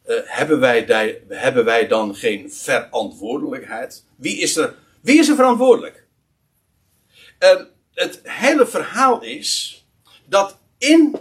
[0.08, 4.06] uh, hebben, wij die, hebben wij dan geen verantwoordelijkheid?
[4.16, 6.08] Wie is er, wie is er verantwoordelijk?
[7.94, 9.86] Het hele verhaal is
[10.26, 11.16] dat in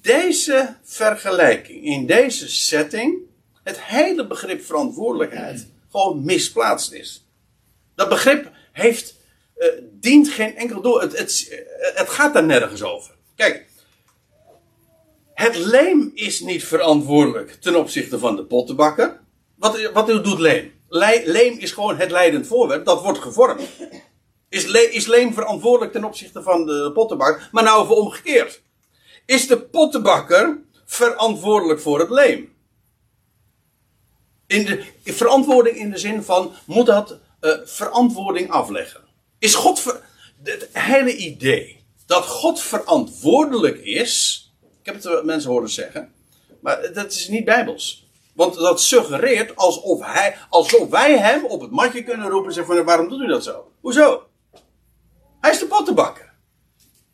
[0.00, 3.18] deze vergelijking, in deze setting,
[3.62, 7.26] het hele begrip verantwoordelijkheid gewoon misplaatst is.
[7.94, 9.15] Dat begrip heeft,
[9.58, 11.00] uh, dient geen enkel doel.
[11.00, 13.14] Het, het, het gaat daar nergens over.
[13.34, 13.66] Kijk,
[15.34, 19.20] het leem is niet verantwoordelijk ten opzichte van de pottenbakker.
[19.54, 20.72] Wat, wat doet leem?
[20.88, 23.62] Leem is gewoon het leidend voorwerp, dat wordt gevormd.
[24.48, 27.48] Is, is leem verantwoordelijk ten opzichte van de pottenbakker?
[27.52, 28.62] Maar nou even omgekeerd.
[29.26, 32.54] Is de pottenbakker verantwoordelijk voor het leem?
[34.46, 39.05] In de, verantwoording in de zin van, moet dat uh, verantwoording afleggen?
[39.38, 40.02] Is God, ver,
[40.42, 44.44] het hele idee dat God verantwoordelijk is,
[44.80, 46.12] ik heb het mensen horen zeggen.
[46.60, 48.06] Maar dat is niet bijbels.
[48.34, 52.76] Want dat suggereert alsof, hij, alsof wij hem op het matje kunnen roepen en zeggen
[52.76, 53.70] van waarom doet u dat zo?
[53.80, 54.26] Hoezo?
[55.40, 56.32] Hij is de pottenbakker.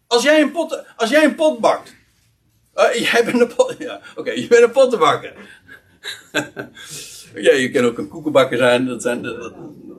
[0.07, 1.95] Als jij een pot, als jij een pot bakt.
[2.75, 5.35] Uh, jij bent een pot, ja, oké, je bent een pottenbakker.
[7.47, 8.87] ja, je kan ook een koekenbakker zijn.
[8.87, 9.53] Dat zijn dat,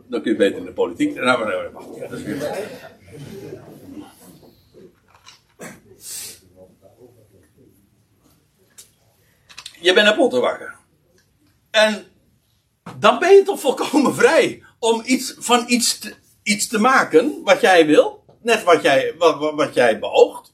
[0.07, 1.15] dan kun je beter in de politiek.
[1.15, 2.81] Nou, maar, maar, weer...
[9.83, 10.75] je bent een pottenbakker.
[11.71, 12.05] En
[12.97, 17.61] dan ben je toch volkomen vrij om iets, van iets te, iets te maken wat
[17.61, 18.25] jij wil.
[18.41, 20.53] Net wat jij, wat, wat jij beoogt.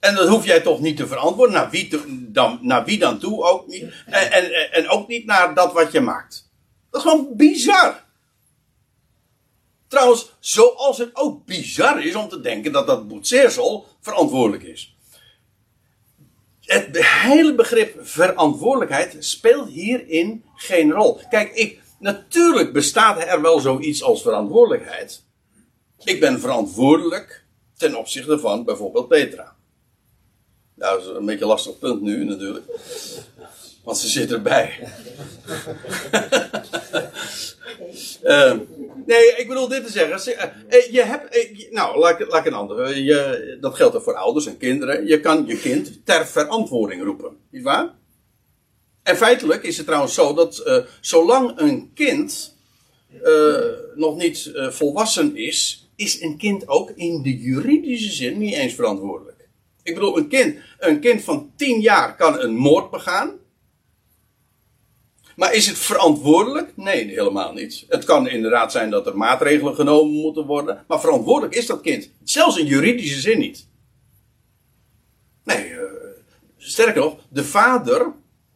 [0.00, 1.54] En dat hoef jij toch niet te verantwoorden.
[1.54, 1.88] Naar wie,
[2.32, 3.82] dan, naar wie dan toe ook niet.
[4.06, 6.50] En, en, en ook niet naar dat wat je maakt.
[6.90, 8.04] Dat is gewoon bizar.
[9.92, 14.92] Trouwens, zoals het ook bizar is om te denken dat dat boetseersel verantwoordelijk is
[16.72, 21.20] het hele begrip verantwoordelijkheid speelt hierin geen rol.
[21.30, 25.22] Kijk, ik, natuurlijk bestaat er wel zoiets als verantwoordelijkheid.
[26.04, 27.44] Ik ben verantwoordelijk
[27.76, 29.54] ten opzichte van bijvoorbeeld Petra.
[30.74, 32.66] Nou, dat is een beetje een lastig punt nu natuurlijk.
[33.84, 34.88] Want ze zit erbij.
[38.22, 38.54] uh,
[39.06, 40.36] Nee, ik bedoel dit te zeggen.
[40.36, 43.04] Eh, eh, je hebt, eh, nou, laat ik, een andere.
[43.04, 45.06] Je, dat geldt ook voor ouders en kinderen.
[45.06, 47.36] Je kan je kind ter verantwoording roepen.
[47.50, 47.94] Niet waar?
[49.02, 52.56] En feitelijk is het trouwens zo dat zolang een kind
[53.94, 59.48] nog niet volwassen is, is een kind ook in de juridische zin niet eens verantwoordelijk.
[59.82, 63.40] Ik bedoel, een kind, een kind van 10 jaar kan een moord begaan.
[65.42, 66.72] Maar is het verantwoordelijk?
[66.76, 67.84] Nee, helemaal niet.
[67.88, 70.84] Het kan inderdaad zijn dat er maatregelen genomen moeten worden.
[70.88, 72.10] Maar verantwoordelijk is dat kind.
[72.24, 73.68] Zelfs in juridische zin niet.
[75.44, 75.80] Nee, uh,
[76.56, 78.12] sterker nog, de vader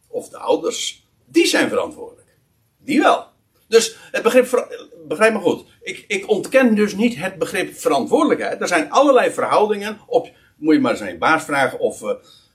[0.07, 2.37] of de ouders, die zijn verantwoordelijk.
[2.77, 3.25] Die wel.
[3.67, 4.67] Dus het begrip,
[5.07, 5.65] begrijp me goed.
[5.81, 8.61] Ik, ik ontken dus niet het begrip verantwoordelijkheid.
[8.61, 12.09] Er zijn allerlei verhoudingen op, moet je maar eens aan je baas vragen of, uh,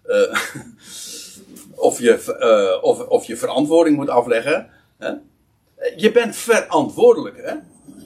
[0.06, 0.34] uh,
[1.82, 4.68] of je, uh, of, of je verantwoording moet afleggen.
[4.98, 5.12] Hè?
[5.96, 7.36] Je bent verantwoordelijk.
[7.36, 7.54] Hè?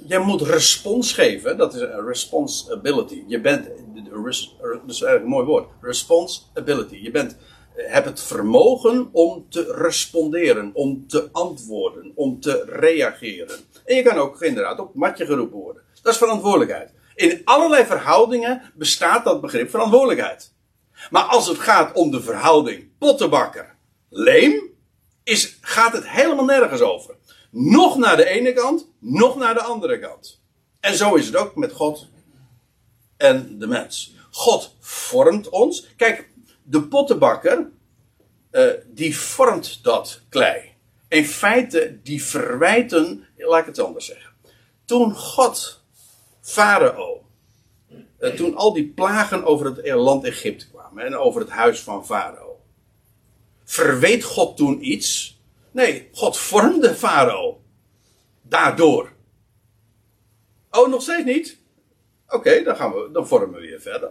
[0.07, 1.57] Je moet respons geven.
[1.57, 3.25] Dat is responsibility.
[3.27, 4.27] Je bent, dat
[4.87, 5.69] is eigenlijk een mooi woord.
[5.81, 6.97] Responsibility.
[6.97, 7.37] Je bent,
[7.75, 13.57] hebt het vermogen om te responderen, om te antwoorden, om te reageren.
[13.85, 15.83] En je kan ook inderdaad op matje geroepen worden.
[16.03, 16.93] Dat is verantwoordelijkheid.
[17.15, 20.55] In allerlei verhoudingen bestaat dat begrip verantwoordelijkheid.
[21.11, 23.77] Maar als het gaat om de verhouding pottenbakker,
[24.09, 24.75] leem,
[25.25, 27.15] is, gaat het helemaal nergens over.
[27.51, 30.41] Nog naar de ene kant, nog naar de andere kant.
[30.81, 32.09] En zo is het ook met God
[33.17, 34.15] en de mens.
[34.31, 35.87] God vormt ons.
[35.97, 36.31] Kijk,
[36.63, 37.71] de pottenbakker,
[38.53, 40.75] uh, die vormt dat klei.
[41.09, 44.33] In feite, die verwijten, laat ik het anders zeggen.
[44.85, 45.83] Toen God
[46.41, 47.27] Farao
[48.19, 52.07] eh, toen al die plagen over het land Egypte kwamen en over het huis van
[52.07, 52.46] Farao.
[53.67, 55.41] Verweet God toen iets?
[55.71, 57.61] Nee, God vormde Farao.
[58.43, 59.13] Daardoor.
[60.71, 61.59] Oh, nog steeds niet?
[62.29, 64.11] Oké, dan gaan we, dan vormen we weer verder.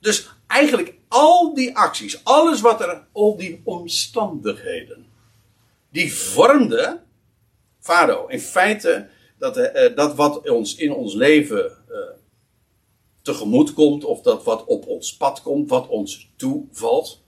[0.00, 5.06] Dus eigenlijk al die acties, alles wat er, al die omstandigheden,
[5.90, 7.04] die vormden
[7.80, 8.26] Farao.
[8.26, 9.08] In feite,
[9.38, 11.98] dat, eh, dat wat ons in ons leven eh,
[13.22, 17.23] tegemoet komt, of dat wat op ons pad komt, wat ons toevalt,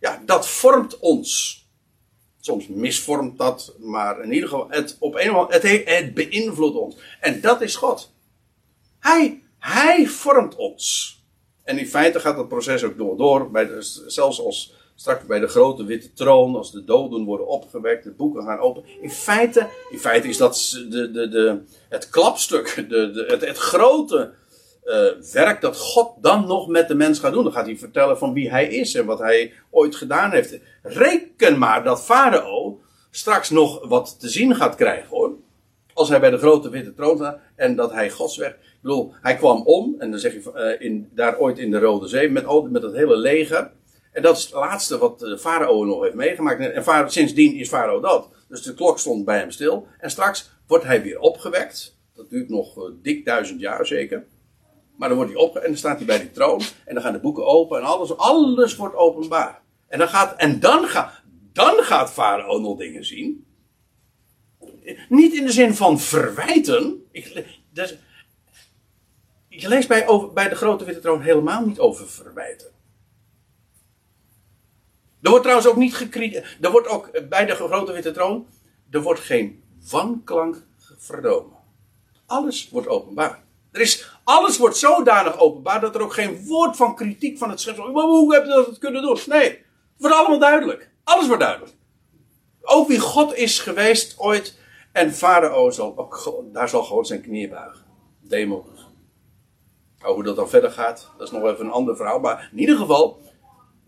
[0.00, 1.58] ja, dat vormt ons.
[2.40, 6.76] Soms misvormt dat, maar in ieder geval, het, op een of andere, het, het beïnvloedt
[6.76, 6.96] ons.
[7.20, 8.12] En dat is God.
[8.98, 11.18] Hij, hij vormt ons.
[11.64, 13.16] En in feite gaat dat proces ook door.
[13.16, 13.68] door bij
[14.06, 18.44] zelfs als straks bij de grote witte troon, als de doden worden opgewekt, de boeken
[18.44, 18.84] gaan open.
[19.00, 23.58] In feite, in feite is dat de, de, de, het klapstuk, de, de, het, het
[23.58, 24.32] grote
[24.90, 27.44] uh, werk dat God dan nog met de mens gaat doen.
[27.44, 30.58] Dan gaat hij vertellen van wie hij is en wat hij ooit gedaan heeft.
[30.82, 32.80] Reken maar dat Farao
[33.10, 35.32] straks nog wat te zien gaat krijgen hoor.
[35.92, 38.50] Als hij bij de grote witte troon staat en dat hij Gods weg.
[38.50, 41.78] Ik bedoel, hij kwam om en dan zeg je uh, in, daar ooit in de
[41.78, 43.70] Rode Zee met, met het hele leger.
[44.12, 46.72] En dat is het laatste wat de farao nog heeft meegemaakt.
[46.72, 48.28] En farao, sindsdien is farao dat.
[48.48, 49.86] Dus de klok stond bij hem stil.
[49.98, 51.98] En straks wordt hij weer opgewekt.
[52.14, 54.26] Dat duurt nog dik duizend jaar zeker.
[55.00, 56.60] Maar dan wordt hij opgewekt en dan staat hij bij die troon.
[56.84, 59.62] En dan gaan de boeken open en alles, alles wordt openbaar.
[59.88, 61.22] En dan gaat, en dan gaat,
[61.52, 63.46] dan gaat farao nog dingen zien.
[65.08, 67.06] Niet in de zin van verwijten.
[67.10, 67.96] Ik, dus,
[69.48, 72.70] je leest bij, bij de grote witte troon helemaal niet over verwijten.
[75.22, 76.56] Er wordt trouwens ook niet gekritiseerd.
[76.60, 78.46] Er wordt ook bij de grote witte troon.
[78.90, 80.66] Er wordt geen wanklank
[80.98, 81.56] vernomen.
[82.26, 83.48] Alles wordt openbaar.
[83.72, 87.60] Er is, alles wordt zodanig openbaar dat er ook geen woord van kritiek van het
[87.60, 87.90] schepsel.
[87.90, 89.18] Hoe heb je dat kunnen doen?
[89.26, 89.60] Nee, het
[89.96, 90.90] wordt allemaal duidelijk.
[91.04, 91.72] Alles wordt duidelijk.
[92.62, 94.58] Ook wie God is geweest ooit.
[94.92, 97.84] En Farao zal ook, daar zal gewoon zijn knieën buigen.
[98.20, 98.64] Demon.
[99.98, 102.20] Hoe dat dan verder gaat, dat is nog even een ander verhaal.
[102.20, 103.20] Maar in ieder geval,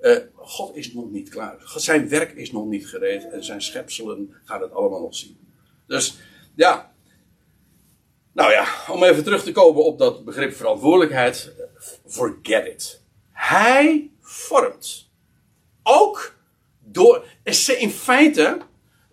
[0.01, 1.57] uh, God is nog niet klaar.
[1.65, 3.31] Zijn werk is nog niet gereed.
[3.31, 5.39] En zijn schepselen gaan het allemaal nog zien.
[5.87, 6.19] Dus
[6.55, 6.92] ja.
[8.33, 11.53] Nou ja, om even terug te komen op dat begrip verantwoordelijkheid.
[12.07, 13.03] Forget it.
[13.33, 15.11] Hij vormt.
[15.83, 16.35] Ook
[16.79, 17.25] door.
[17.79, 18.59] In feite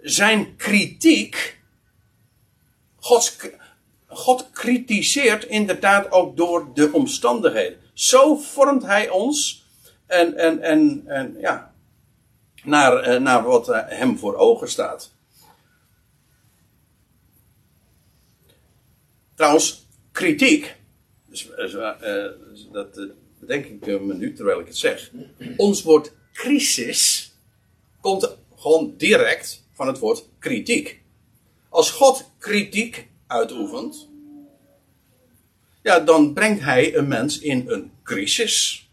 [0.01, 1.59] zijn kritiek.
[4.07, 7.80] God kritiseert inderdaad ook door de omstandigheden.
[7.93, 9.67] Zo vormt hij ons
[10.07, 11.74] en, en, en, en ja,
[12.63, 15.11] naar, eh, naar wat eh, hem voor ogen staat.
[19.39, 20.75] Trouwens, kritiek,
[21.29, 22.25] dus, uh,
[22.71, 23.07] dat
[23.39, 25.11] bedenk ik me nu terwijl ik het zeg.
[25.57, 27.33] Ons woord crisis
[28.01, 31.01] komt gewoon direct van het woord kritiek.
[31.69, 34.09] Als God kritiek uitoefent,
[35.83, 38.89] ja, dan brengt hij een mens in een crisis.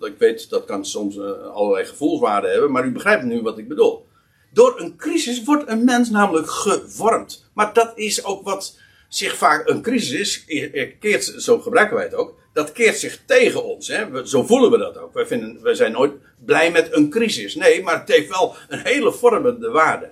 [0.00, 4.08] ik weet, dat kan soms allerlei gevoelswaarden hebben, maar u begrijpt nu wat ik bedoel.
[4.52, 7.50] Door een crisis wordt een mens namelijk gevormd.
[7.54, 8.78] Maar dat is ook wat
[9.08, 10.68] zich vaak een crisis is,
[11.00, 13.88] keert, zo gebruiken wij het ook, dat keert zich tegen ons.
[13.88, 14.26] Hè?
[14.26, 15.14] zo voelen we dat ook.
[15.14, 16.12] Wij, vinden, wij zijn nooit
[16.44, 17.54] blij met een crisis.
[17.54, 20.10] Nee, maar het heeft wel een hele vormende waarde.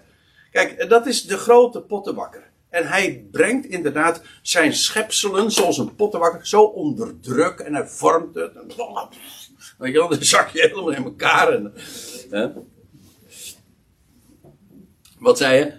[0.52, 2.50] Kijk, dat is de grote pottenbakker.
[2.70, 8.34] En hij brengt inderdaad zijn schepselen, zoals een pottenbakker, zo onder druk en hij vormt
[8.34, 8.54] het.
[8.56, 8.66] En
[9.78, 11.52] Weet dan zak je helemaal in elkaar.
[11.52, 11.72] En,
[12.30, 12.48] hè?
[15.18, 15.72] Wat zei je?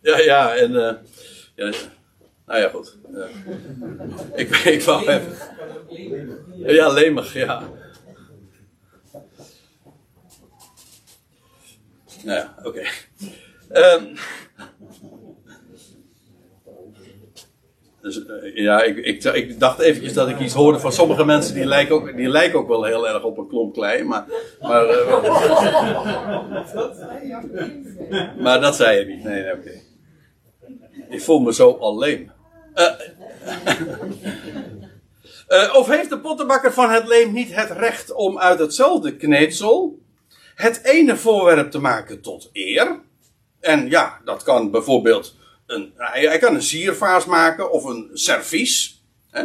[0.00, 0.70] Ja, ja, en.
[0.70, 0.92] Uh,
[1.54, 1.72] ja,
[2.46, 2.96] nou ja, goed.
[4.34, 5.36] Ik, ik wou even.
[6.56, 7.68] Ja, lemig, ja.
[12.24, 12.68] Nou ja, oké.
[12.68, 13.94] Okay.
[13.94, 14.16] Um,
[18.02, 21.54] Dus, uh, ja, ik, ik, ik, dacht eventjes dat ik iets hoorde van sommige mensen
[21.54, 24.24] die lijken ook, die lijken ook wel heel erg op een klomp klei, maar.
[24.60, 24.86] Maar,
[28.10, 29.24] uh, maar dat zei je niet.
[29.24, 29.60] Nee, nee, oké.
[29.60, 29.82] Okay.
[31.08, 32.30] Ik voel me zo alleen.
[32.74, 32.90] Uh,
[35.78, 39.98] of heeft de pottenbakker van het leem niet het recht om uit hetzelfde kneedsel
[40.54, 43.00] het ene voorwerp te maken tot eer?
[43.60, 45.34] En ja, dat kan bijvoorbeeld
[45.96, 49.02] hij, kan een siervaas maken of een servies.
[49.30, 49.44] Hè?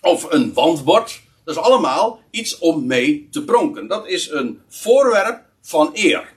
[0.00, 1.20] Of een wandbord.
[1.44, 3.86] Dat is allemaal iets om mee te pronken.
[3.88, 6.32] Dat is een voorwerp van eer.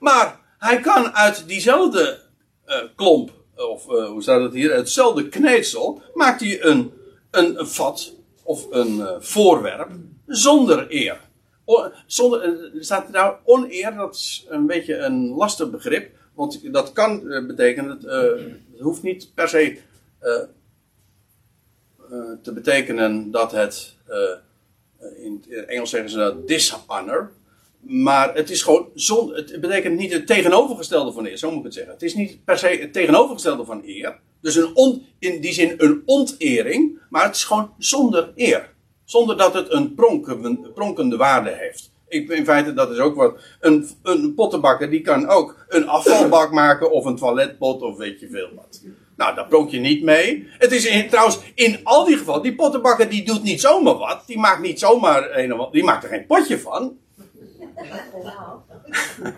[0.00, 2.20] Maar hij kan uit diezelfde
[2.66, 6.92] uh, klomp of eh, hoe staat het hier, hetzelfde kneedsel, maakt hij een,
[7.30, 9.90] een, vat of een eh, voorwerp
[10.26, 11.20] zonder eer.
[11.64, 16.10] O- zonder, eh, er staat er nou oneer, dat is een beetje een lastig begrip,
[16.34, 19.78] want dat kan eh, betekenen, eh, het hoeft niet per se
[20.18, 20.42] eh,
[22.42, 23.96] te betekenen dat het,
[25.16, 27.30] in het Engels zeggen ze dat dishonor,
[27.80, 31.64] maar het is gewoon zon, het betekent niet het tegenovergestelde van eer, zo moet ik
[31.64, 31.92] het zeggen.
[31.92, 34.18] Het is niet per se het tegenovergestelde van eer.
[34.40, 38.70] Dus een in die zin een ontering, maar het is gewoon zonder eer.
[39.04, 39.94] Zonder dat het een
[40.74, 41.91] pronkende waarde heeft.
[42.12, 43.38] Ik, in feite, dat is ook wat.
[43.60, 48.28] Een, een pottenbakker die kan ook een afvalbak maken of een toiletpot of weet je
[48.28, 48.82] veel wat.
[49.16, 50.48] Nou, daar pronk je niet mee.
[50.58, 54.22] Het is in, trouwens in al die gevallen, die pottenbakker die doet niet zomaar wat.
[54.26, 55.68] Die maakt niet zomaar een.
[55.72, 56.96] Die maakt er geen potje van.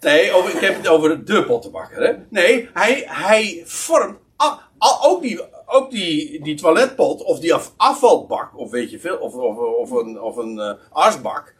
[0.00, 2.02] Nee, over, ik heb het over de pottenbakker.
[2.02, 2.12] Hè?
[2.28, 4.18] Nee, hij, hij vormt.
[5.02, 9.34] ook die, ook die, die toiletpot of die af- afvalbak, of weet je veel, of,
[9.34, 11.54] of, of een, of een eh, asbak.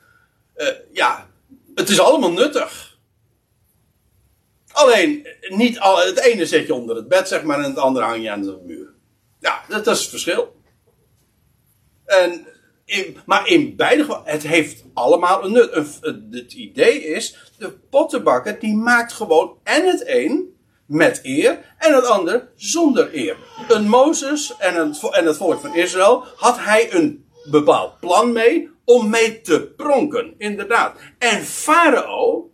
[0.54, 1.30] Eh, ja,
[1.74, 2.98] het is allemaal nuttig.
[4.72, 7.78] Alleen, eh, niet al, het ene zet je onder het bed, zeg maar, en het
[7.78, 8.94] andere hang je aan de muur.
[9.40, 10.60] Ja, dat, is het verschil.
[12.04, 12.46] En
[13.26, 15.72] maar in beide gevallen, het heeft allemaal een nut.
[15.72, 21.94] Een- het- idee is, de pottenbakker die maakt gewoon en het een met eer en
[21.94, 23.36] het ander zonder eer.
[23.68, 28.70] Een Mozes en het, en het volk van Israël had hij een bepaald plan mee
[28.84, 30.98] om mee te pronken, inderdaad.
[31.18, 32.52] En Farao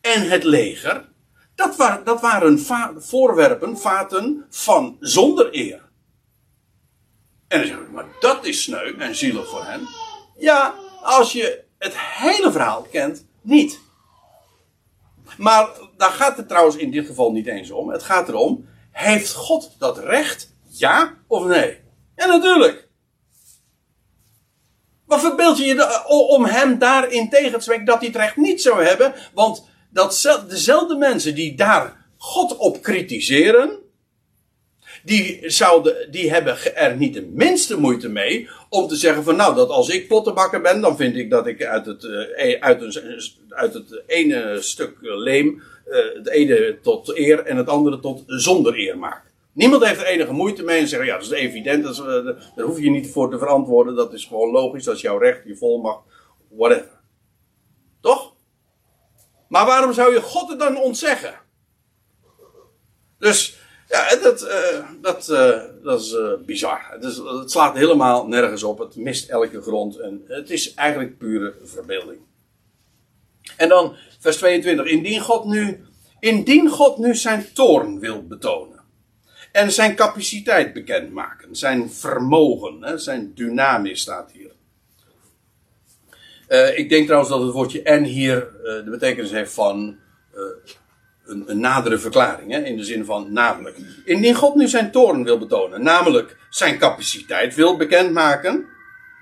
[0.00, 1.08] en het leger,
[1.54, 2.62] dat, waren dat waren
[3.02, 5.82] voorwerpen, vaten van zonder eer.
[7.48, 9.88] En dan zeg ik, maar dat is sneu en zielig voor hen.
[10.38, 13.80] Ja, als je het hele verhaal kent, niet.
[15.38, 17.90] Maar daar gaat het trouwens in dit geval niet eens om.
[17.90, 20.52] Het gaat erom, heeft God dat recht?
[20.68, 21.80] Ja of nee?
[22.16, 22.83] Ja, natuurlijk.
[25.14, 28.36] Wat verbeeld je je o- om hem daarin tegen te spreken dat hij het recht
[28.36, 29.14] niet zou hebben?
[29.34, 33.78] Want dat, zel- dezelfde mensen die daar God op kritiseren,
[35.04, 39.54] die, zouden, die hebben er niet de minste moeite mee om te zeggen van nou,
[39.54, 42.82] dat als ik pottenbakker ben, dan vind ik dat ik uit het, eh, e- uit
[42.82, 48.22] een, uit het ene stuk leem eh, het ene tot eer en het andere tot
[48.26, 49.22] zonder eer maak.
[49.54, 52.04] Niemand heeft er enige moeite mee en zeggen ja, dat is evident, dat eh,
[52.54, 55.40] daar hoef je niet voor te verantwoorden, dat is gewoon logisch, dat is jouw recht,
[55.44, 56.00] je volmacht,
[56.48, 57.00] whatever.
[58.00, 58.34] Toch?
[59.48, 61.34] Maar waarom zou je God het dan ontzeggen?
[63.18, 66.86] Dus ja, dat, eh, dat, eh, dat is bizar.
[66.90, 68.78] Het, is, het slaat helemaal nergens op.
[68.78, 69.98] Het mist elke grond.
[69.98, 72.20] En het is eigenlijk pure verbeelding.
[73.56, 74.86] En dan vers 22.
[74.86, 75.84] Indien God nu,
[76.20, 78.73] indien God nu zijn toorn wil betonen.
[79.54, 81.56] En zijn capaciteit bekendmaken.
[81.56, 82.82] Zijn vermogen.
[82.82, 84.50] Hè, zijn dynamis staat hier.
[86.46, 89.98] Eh, ik denk trouwens dat het woordje en hier eh, de betekenis heeft van
[90.32, 90.40] eh,
[91.24, 92.52] een, een nadere verklaring.
[92.52, 93.76] Hè, in de zin van namelijk.
[94.04, 98.66] Indien God nu zijn toorn wil betonen, namelijk zijn capaciteit wil bekendmaken.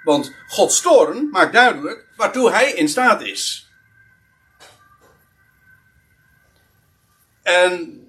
[0.05, 3.71] Want Gods toorn maakt duidelijk waartoe hij in staat is.
[7.43, 8.02] En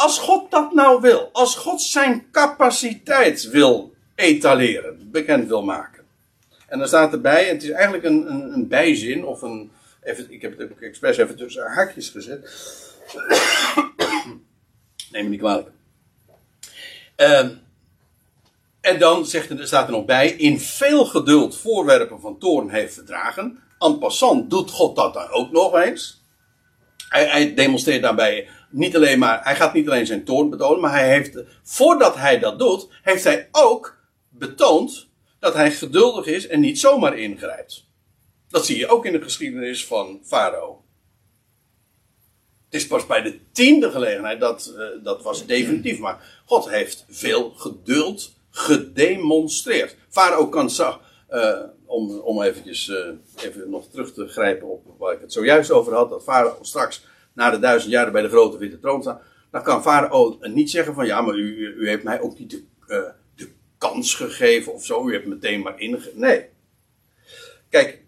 [0.00, 6.04] als God dat nou wil, als God zijn capaciteit wil etaleren, bekend wil maken.
[6.66, 9.70] En dan staat erbij, het is eigenlijk een, een, een bijzin, of een,
[10.02, 12.40] even, ik heb het ook expres even tussen haakjes gezet.
[15.12, 15.68] Neem me niet kwalijk.
[17.16, 17.50] Ehm,
[18.80, 22.94] en dan zegt er, staat er nog bij, in veel geduld voorwerpen van toorn heeft
[22.94, 23.62] verdragen.
[23.78, 26.19] En passant doet God dat dan ook nog eens.
[27.10, 30.92] Hij, hij demonstreert daarbij niet alleen maar, hij gaat niet alleen zijn toorn betonen, maar
[30.92, 33.98] hij heeft, voordat hij dat doet, heeft hij ook
[34.28, 35.08] betoond
[35.38, 37.88] dat hij geduldig is en niet zomaar ingrijpt.
[38.48, 40.84] Dat zie je ook in de geschiedenis van Farao.
[42.64, 47.04] Het is pas bij de tiende gelegenheid, dat, uh, dat was definitief, maar God heeft
[47.08, 49.96] veel geduld gedemonstreerd.
[50.08, 51.00] Farao kan zag,
[51.30, 51.58] uh,
[51.90, 52.96] om, om eventjes, uh,
[53.36, 57.06] even nog terug te grijpen op waar ik het zojuist over had, dat Farao straks
[57.32, 60.94] na de duizend jaren bij de grote witte troon staat, dan kan Farao niet zeggen
[60.94, 64.84] van ja, maar u, u heeft mij ook niet de, uh, de kans gegeven of
[64.84, 66.10] zo, u hebt meteen maar inge...
[66.14, 66.48] Nee.
[67.68, 68.02] Kijk,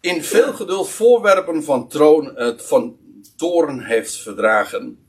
[0.00, 2.98] in veel geduld voorwerpen van troon, uh, van
[3.36, 5.06] toren heeft verdragen.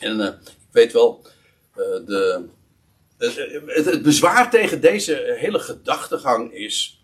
[0.00, 1.26] En uh, ik weet wel,
[1.74, 2.44] de,
[3.18, 6.95] het, het, bezwaar tegen deze hele gedachtegang is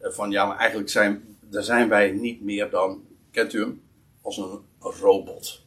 [0.00, 3.82] van ja, maar eigenlijk zijn, daar zijn wij niet meer dan, kent u hem,
[4.22, 5.62] als een robot.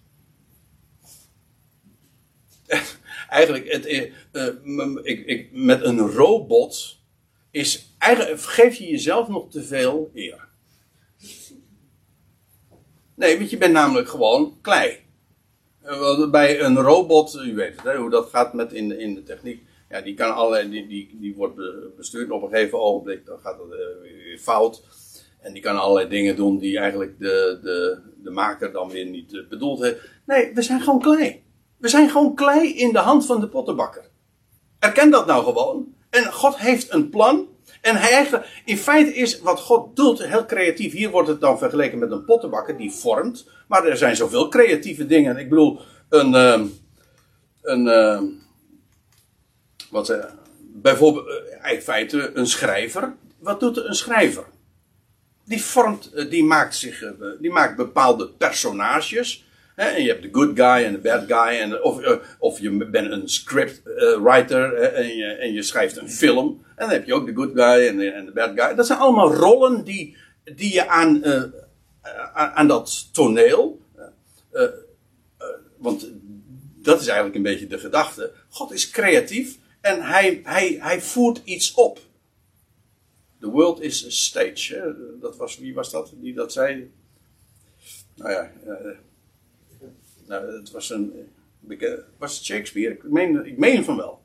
[3.29, 6.99] eigenlijk, het, eh, eh, ik, ik, met een robot
[7.51, 10.47] is eigenlijk, geef je jezelf nog te veel eer.
[13.15, 14.99] Nee, want je bent namelijk gewoon klei.
[15.81, 19.23] Eh, Bij een robot, u weet het, hè, hoe dat gaat met in, in de
[19.23, 19.63] techniek.
[19.93, 23.39] Ja, die, kan allerlei, die, die, die wordt be- bestuurd op een gegeven ogenblik, dan
[23.39, 24.83] gaat het eh, weer fout.
[25.39, 29.33] En die kan allerlei dingen doen die eigenlijk de, de, de maker dan weer niet
[29.33, 29.99] eh, bedoeld heeft.
[30.25, 31.43] Nee, we zijn gewoon klei.
[31.77, 34.09] We zijn gewoon klei in de hand van de pottenbakker.
[34.79, 35.95] Erken dat nou gewoon.
[36.09, 37.47] En God heeft een plan.
[37.81, 40.93] En hij eigenlijk, in feite is wat God doet heel creatief.
[40.93, 43.49] Hier wordt het dan vergeleken met een pottenbakker die vormt.
[43.67, 45.37] Maar er zijn zoveel creatieve dingen.
[45.37, 45.79] Ik bedoel,
[46.09, 46.65] een, ehm,
[47.61, 47.87] een,
[49.93, 51.27] wat zeg, bijvoorbeeld,
[51.61, 53.15] eh, in feite een schrijver.
[53.39, 54.45] Wat doet een schrijver?
[55.45, 59.45] Die vormt, eh, die maakt zich, eh, die maakt bepaalde personages.
[59.75, 61.59] Hè, en je hebt de good guy en de bad guy.
[61.59, 66.65] En, of, eh, of je bent een scriptwriter en, je, en je schrijft een film.
[66.75, 68.75] En dan heb je ook de good guy en de, en de bad guy.
[68.75, 70.17] Dat zijn allemaal rollen die,
[70.55, 71.43] die je aan, eh,
[72.33, 73.81] aan, dat toneel.
[74.51, 74.63] eh,
[75.37, 76.11] eh, want
[76.81, 78.31] dat is eigenlijk een beetje de gedachte.
[78.49, 81.99] God is creatief en hij, hij, hij voert iets op.
[83.39, 84.95] The world is a stage.
[85.21, 86.91] Dat was, wie was dat die dat zei?
[88.15, 88.97] Nou ja, eh,
[90.27, 91.29] nou, het was een.
[91.59, 92.93] beke- Was het Shakespeare?
[92.93, 94.21] Ik meen, ik meen van wel.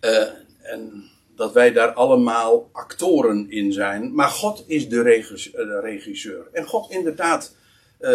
[0.00, 0.28] Eh,
[0.62, 4.14] en dat wij daar allemaal actoren in zijn.
[4.14, 6.48] Maar God is de, regis- eh, de regisseur.
[6.52, 7.54] En God inderdaad.
[7.98, 8.12] eh,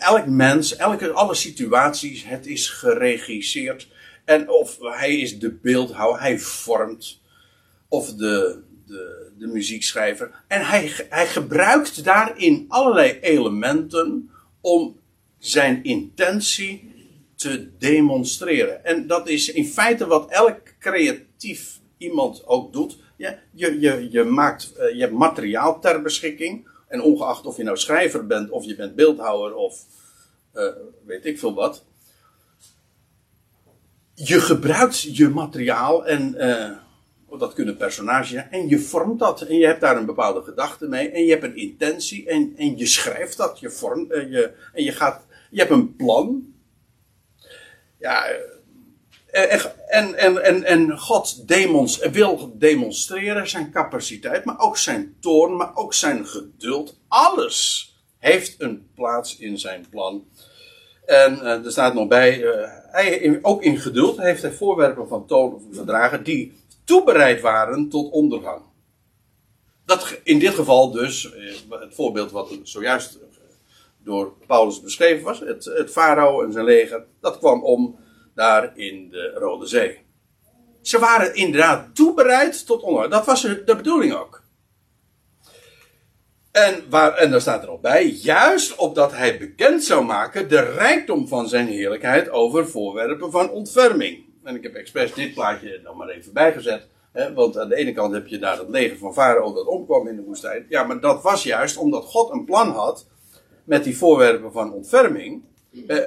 [0.00, 3.88] elk mens, elke, alle situaties, het is geregisseerd.
[4.24, 7.20] En of hij is de beeldhouwer, hij vormt.
[7.88, 10.30] Of de, de, de muziekschrijver.
[10.46, 14.96] En hij, hij gebruikt daarin allerlei elementen om
[15.38, 16.94] zijn intentie
[17.34, 18.84] te demonstreren.
[18.84, 22.98] En dat is in feite wat elk creatief iemand ook doet.
[23.16, 26.67] Ja, je, je, je, maakt, eh, je hebt materiaal ter beschikking.
[26.88, 29.84] En ongeacht of je nou schrijver bent, of je bent beeldhouwer, of
[30.52, 30.64] eh,
[31.04, 31.84] weet ik veel wat.
[34.14, 36.76] Je gebruikt je materiaal en eh,
[37.38, 38.50] dat kunnen personages zijn.
[38.50, 39.40] En je vormt dat.
[39.42, 41.10] En je hebt daar een bepaalde gedachte mee.
[41.10, 42.26] En je hebt een intentie.
[42.26, 43.60] En, en je schrijft dat.
[43.60, 45.26] Je vormt, eh, je, en je gaat.
[45.50, 46.54] Je hebt een plan.
[47.98, 48.26] Ja.
[49.30, 54.44] Eh, En, en, en, en God demons, wil demonstreren zijn capaciteit.
[54.44, 55.56] Maar ook zijn toorn.
[55.56, 56.98] Maar ook zijn geduld.
[57.08, 60.26] Alles heeft een plaats in zijn plan.
[61.06, 65.26] En eh, er staat nog bij, eh, hij, ook in geduld heeft hij voorwerpen van
[65.26, 66.52] toon verdragen die
[66.84, 68.62] toebereid waren tot ondergang.
[69.84, 73.20] Dat in dit geval dus, eh, het voorbeeld wat zojuist eh,
[74.02, 77.98] door Paulus beschreven was, het farao en zijn leger, dat kwam om
[78.38, 79.98] daar in de Rode Zee.
[80.82, 83.12] Ze waren inderdaad toebereid tot ondergang.
[83.12, 84.42] Dat was de bedoeling ook.
[86.50, 90.60] En, waar, en daar staat er al bij, juist opdat hij bekend zou maken de
[90.60, 94.24] rijkdom van zijn heerlijkheid over voorwerpen van ontferming.
[94.44, 96.88] En ik heb expres dit plaatje nog maar even bijgezet.
[97.12, 100.08] Hè, want aan de ene kant heb je daar het leger van Farao dat omkwam
[100.08, 100.66] in de woestijn.
[100.68, 103.06] Ja, maar dat was juist omdat God een plan had
[103.64, 105.42] met die voorwerpen van ontferming.
[105.86, 105.98] Eh,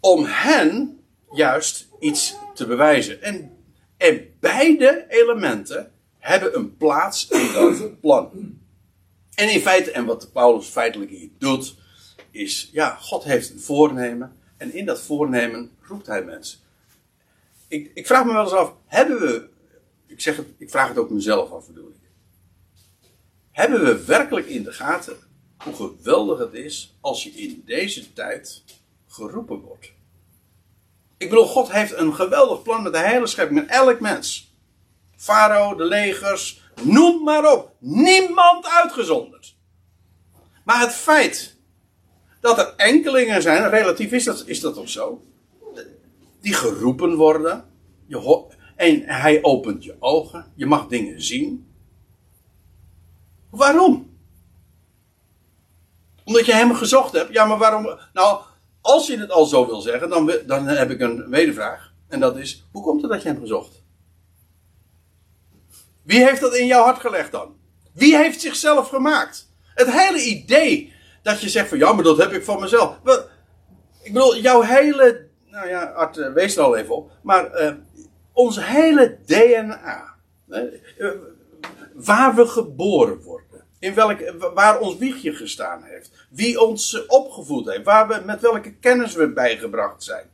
[0.00, 1.00] om hen
[1.32, 3.22] juist iets te bewijzen.
[3.22, 3.56] En,
[3.96, 8.58] en beide elementen hebben een plaats in dat plan.
[9.34, 11.74] En in feite, en wat Paulus feitelijk hier doet,
[12.30, 14.36] is, ja, God heeft een voornemen.
[14.56, 16.58] En in dat voornemen roept hij mensen.
[17.68, 19.48] Ik, ik vraag me wel eens af, hebben we,
[20.06, 22.10] ik zeg het, ik vraag het ook mezelf af bedoel ik.
[23.50, 25.16] Hebben we werkelijk in de gaten
[25.64, 28.62] hoe geweldig het is als je in deze tijd
[29.10, 29.92] geroepen wordt?
[31.16, 34.54] Ik bedoel, God heeft een geweldig plan met de hele schepping, met elk mens.
[35.16, 37.74] Farao, de legers, noem maar op.
[37.78, 39.56] Niemand uitgezonderd.
[40.64, 41.56] Maar het feit
[42.40, 45.24] dat er enkelingen zijn, relatief is dat, is dat ook zo,
[46.40, 47.64] die geroepen worden.
[48.06, 51.72] Je en hij opent je ogen, je mag dingen zien.
[53.50, 54.18] Waarom?
[56.24, 57.32] Omdat je hem gezocht hebt.
[57.32, 57.98] Ja, maar waarom?
[58.12, 58.42] Nou,
[58.80, 61.92] als je het al zo wil zeggen, dan, dan heb ik een wedervraag.
[62.08, 63.82] En dat is, hoe komt het dat je hem gezocht?
[66.02, 67.56] Wie heeft dat in jouw hart gelegd dan?
[67.92, 69.52] Wie heeft zichzelf gemaakt?
[69.74, 72.98] Het hele idee dat je zegt van ja, maar dat heb ik van mezelf.
[74.02, 75.28] Ik bedoel, jouw hele.
[75.46, 77.10] Nou ja, Art, eh, wees er al even op.
[77.22, 77.74] Maar eh,
[78.32, 80.14] ons hele DNA.
[80.48, 80.62] eh,
[81.94, 83.48] waar we geboren worden.
[83.80, 86.10] In welk, waar ons wiegje gestaan heeft.
[86.30, 87.84] Wie ons opgevoed heeft.
[87.84, 90.30] Waar we, met welke kennis we bijgebracht zijn.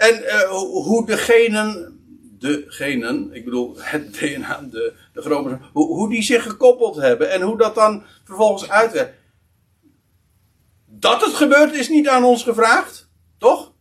[0.00, 2.00] En uh, hoe degenen,
[2.38, 7.40] degenen, ik bedoel het DNA, de, de grote, hoe, hoe die zich gekoppeld hebben en
[7.40, 9.18] hoe dat dan vervolgens uitwerkt.
[10.86, 13.72] Dat het gebeurt is niet aan ons gevraagd, toch?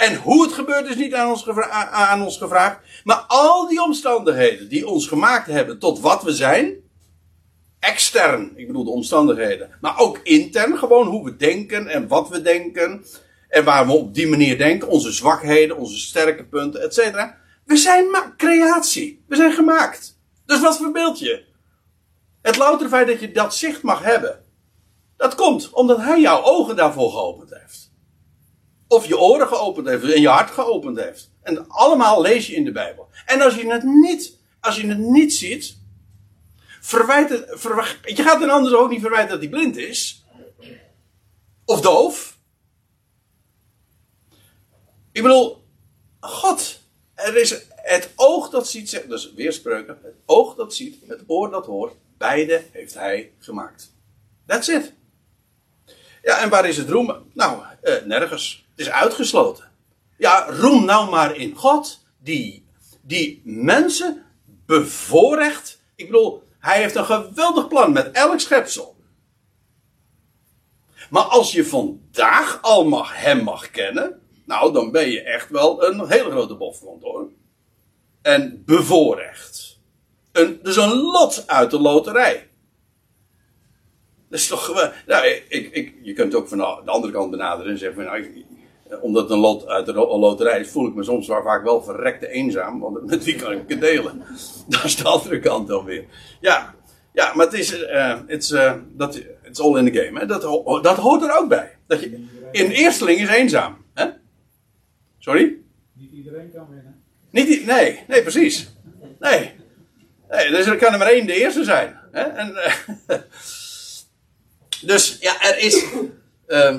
[0.00, 1.30] En hoe het gebeurt is niet aan
[2.22, 2.78] ons, gevraagd.
[3.04, 6.74] Maar al die omstandigheden die ons gemaakt hebben tot wat we zijn.
[7.78, 9.70] Extern, ik bedoel de omstandigheden.
[9.80, 13.04] Maar ook intern, gewoon hoe we denken en wat we denken.
[13.48, 17.36] En waar we op die manier denken, onze zwakheden, onze sterke punten, et cetera.
[17.64, 19.24] We zijn creatie.
[19.28, 20.18] We zijn gemaakt.
[20.46, 21.44] Dus wat verbeeld je?
[22.42, 24.44] Het loutere feit dat je dat zicht mag hebben.
[25.16, 27.89] Dat komt omdat hij jouw ogen daarvoor geopend heeft.
[28.90, 31.30] Of je oren geopend heeft en je hart geopend heeft.
[31.42, 33.08] En allemaal lees je in de Bijbel.
[33.26, 35.76] En als je het niet, als je het niet ziet,
[36.80, 37.46] verwijt het,
[38.16, 40.24] je gaat een ander ook niet verwijten dat hij blind is.
[41.64, 42.36] Of doof.
[45.12, 45.64] Ik bedoel,
[46.20, 46.80] God,
[47.14, 51.66] er is het oog dat ziet, dus weerspreuken, het oog dat ziet, het oor dat
[51.66, 53.92] hoort, beide heeft hij gemaakt.
[54.46, 54.92] That's it.
[56.22, 57.30] Ja, en waar is het roem?
[57.32, 58.68] Nou, eh, nergens.
[58.80, 59.70] Is uitgesloten.
[60.16, 62.66] Ja, roem nou maar in God, die,
[63.00, 64.24] die mensen
[64.66, 65.82] bevoorrecht.
[65.94, 68.96] Ik bedoel, hij heeft een geweldig plan met elk schepsel.
[71.10, 75.84] Maar als je vandaag al mag, hem mag kennen, nou, dan ben je echt wel
[75.84, 77.30] een hele grote bofkont hoor.
[78.22, 79.78] En bevoorrecht.
[80.32, 82.50] Een, dus een lot uit de loterij.
[84.28, 84.92] Dat is toch.
[85.06, 88.12] Nou, ik, ik, je kunt ook van de andere kant benaderen en zeggen van.
[88.12, 88.44] Nou,
[89.00, 91.82] omdat het een lot uit de loterij is, voel ik me soms waar vaak wel
[91.82, 92.80] verrekte eenzaam.
[92.80, 94.22] Want met wie kan ik het delen?
[94.68, 96.04] Dat is de andere kant dan weer.
[96.40, 96.74] Ja,
[97.12, 97.80] ja maar het is.
[97.80, 100.18] Uh, it's, uh, dat, it's all in the game.
[100.18, 100.26] Hè?
[100.26, 100.42] Dat,
[100.82, 101.76] dat hoort er ook bij.
[101.86, 103.76] Dat je, in eersteling is eenzaam.
[103.94, 104.06] Hè?
[105.18, 105.56] Sorry?
[105.92, 107.02] Niet iedereen kan winnen.
[107.30, 108.74] Niet, nee, nee, precies.
[109.18, 109.52] Nee.
[110.28, 110.50] nee.
[110.50, 111.98] Dus er kan er maar één de eerste zijn.
[112.12, 112.22] Hè?
[112.22, 112.54] En,
[114.90, 115.84] dus ja, er is.
[116.48, 116.78] Uh,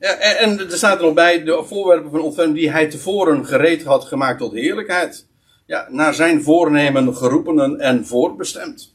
[0.00, 3.84] ja, en, er staat er nog bij de voorwerpen van ontferming die hij tevoren gereed
[3.84, 5.26] had gemaakt tot heerlijkheid.
[5.66, 8.94] Ja, naar zijn voornemen geroepenen en voorbestemd.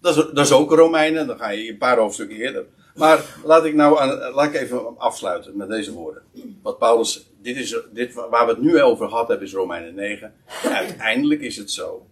[0.00, 2.64] Dat is, dat is ook Romeinen, dan ga je een paar hoofdstukken eerder.
[2.94, 6.22] Maar laat ik nou aan, laat ik even afsluiten met deze woorden.
[6.62, 10.34] Wat Paulus, dit is, dit, waar we het nu over gehad hebben, is Romeinen 9.
[10.64, 12.06] Uiteindelijk is het zo.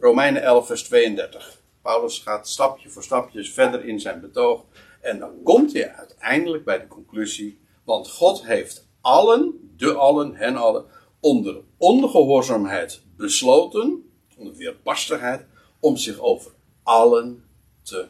[0.00, 1.60] Romeinen 11, vers 32.
[1.82, 4.64] Paulus gaat stapje voor stapje verder in zijn betoog.
[5.02, 7.60] En dan komt hij uiteindelijk bij de conclusie.
[7.84, 10.84] Want God heeft allen, de allen, hen allen,
[11.20, 15.46] onder ongehoorzaamheid besloten, onder weerbarstigheid,
[15.80, 17.44] om zich over allen
[17.82, 18.08] te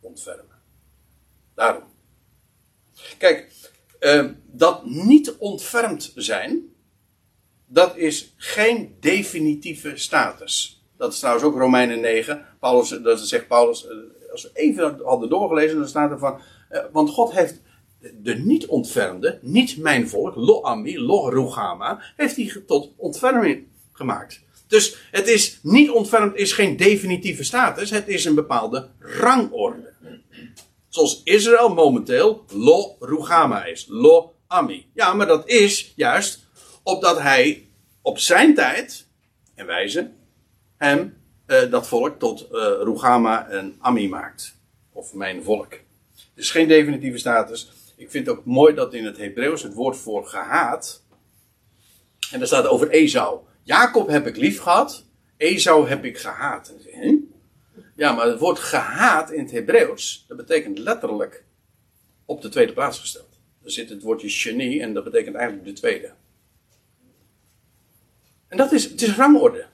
[0.00, 0.60] ontfermen.
[1.54, 1.84] Daarom.
[3.18, 3.52] Kijk,
[3.98, 6.74] eh, dat niet ontfermd zijn,
[7.66, 10.82] dat is geen definitieve status.
[10.96, 12.46] Dat is trouwens ook Romeinen 9.
[12.60, 13.96] Paulus, dat zegt Paulus, eh,
[14.32, 17.60] als we even hadden doorgelezen, dan staat er van, eh, want God heeft
[18.22, 24.40] de niet ontfermde, niet mijn volk, lo ami, lo rugama, heeft hij tot ontferming gemaakt.
[24.66, 29.92] Dus het is niet ontfermd, is geen definitieve status, het is een bepaalde rangorde.
[30.88, 34.86] Zoals Israël momenteel lo rugama is, lo ami.
[34.94, 36.46] Ja, maar dat is juist
[36.82, 37.68] opdat hij
[38.02, 39.06] op zijn tijd
[39.54, 40.10] en wijze
[40.76, 41.21] hem
[41.52, 44.56] uh, dat volk tot uh, Rugama en Ami maakt.
[44.92, 45.72] Of mijn volk.
[46.34, 47.72] Dus geen definitieve status.
[47.96, 51.02] Ik vind het ook mooi dat in het Hebreeuws het woord voor gehaat.
[52.30, 53.40] En daar staat over Esau.
[53.62, 55.04] Jacob heb ik lief gehad.
[55.36, 56.74] Esau heb ik gehaat.
[57.96, 60.24] Ja, maar het woord gehaat in het Hebreeuws.
[60.28, 61.44] Dat betekent letterlijk
[62.24, 63.38] op de tweede plaats gesteld.
[63.64, 66.12] Er zit het woordje genie en dat betekent eigenlijk de tweede.
[68.48, 69.66] En dat is, het is rangorde.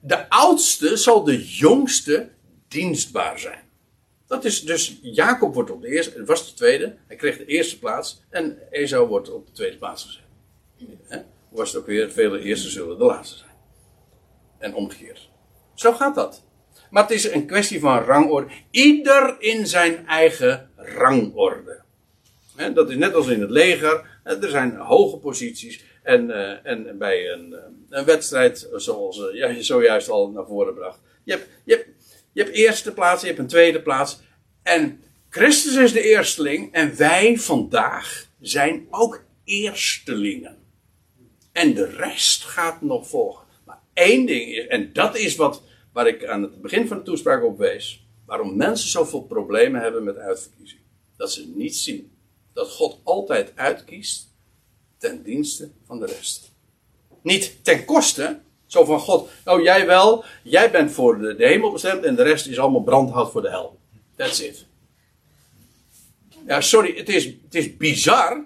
[0.00, 2.30] De oudste zal de jongste
[2.68, 3.66] dienstbaar zijn.
[4.26, 7.78] Dat is dus, Jacob wordt op de eerste, was de tweede, hij kreeg de eerste
[7.78, 10.22] plaats en Esau wordt op de tweede plaats gezet.
[11.48, 13.50] Hoe was het ook weer, vele eerste zullen de laatste zijn.
[14.58, 15.28] En omgekeerd.
[15.74, 16.44] Zo gaat dat.
[16.90, 18.52] Maar het is een kwestie van rangorde.
[18.70, 21.82] Ieder in zijn eigen rangorde.
[22.74, 24.20] Dat is net als in het leger.
[24.24, 25.84] Er zijn hoge posities.
[26.08, 30.74] En, uh, en bij een, eh, een wedstrijd, zoals ja, je zojuist al naar voren
[30.74, 31.00] bracht.
[31.24, 31.88] Je hebt, je, hebt,
[32.32, 34.20] je hebt eerste plaats, je hebt een tweede plaats.
[34.62, 36.72] En Christus is de eersteling.
[36.72, 40.56] En wij vandaag zijn ook eerstelingen.
[41.52, 43.46] En de rest gaat nog volgen.
[43.64, 47.02] Maar één ding is, en dat is wat, waar ik aan het begin van de
[47.02, 50.80] toespraak op wees, waarom mensen zoveel problemen hebben met uitverkiezing.
[51.16, 52.12] Dat ze niet zien
[52.52, 54.27] dat God altijd uitkiest
[54.98, 56.52] ten dienste van de rest.
[57.22, 61.72] Niet ten koste, zo van God, oh jij wel, jij bent voor de, de hemel
[61.72, 63.78] bestemd en de rest is allemaal brandhout voor de hel.
[64.16, 64.66] That's it.
[66.46, 68.44] Ja, sorry, het is, het is bizar,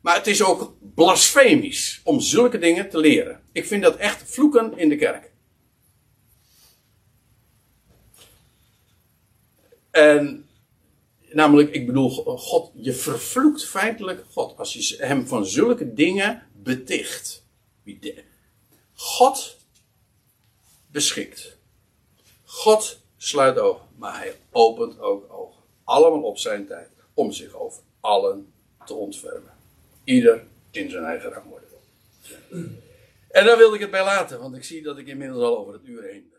[0.00, 3.40] maar het is ook blasfemisch om zulke dingen te leren.
[3.52, 5.30] Ik vind dat echt vloeken in de kerk.
[9.90, 10.47] En
[11.32, 17.44] namelijk, ik bedoel, God, je vervloekt feitelijk God als je hem van zulke dingen beticht.
[18.94, 19.56] God
[20.90, 21.56] beschikt.
[22.44, 25.62] God sluit ogen, maar hij opent ook ogen.
[25.84, 28.52] Allemaal op zijn tijd, om zich over allen
[28.86, 29.52] te ontfermen.
[30.04, 31.66] Ieder in zijn eigen rangorde.
[33.30, 35.72] En daar wilde ik het bij laten, want ik zie dat ik inmiddels al over
[35.72, 36.37] het uur heen ben.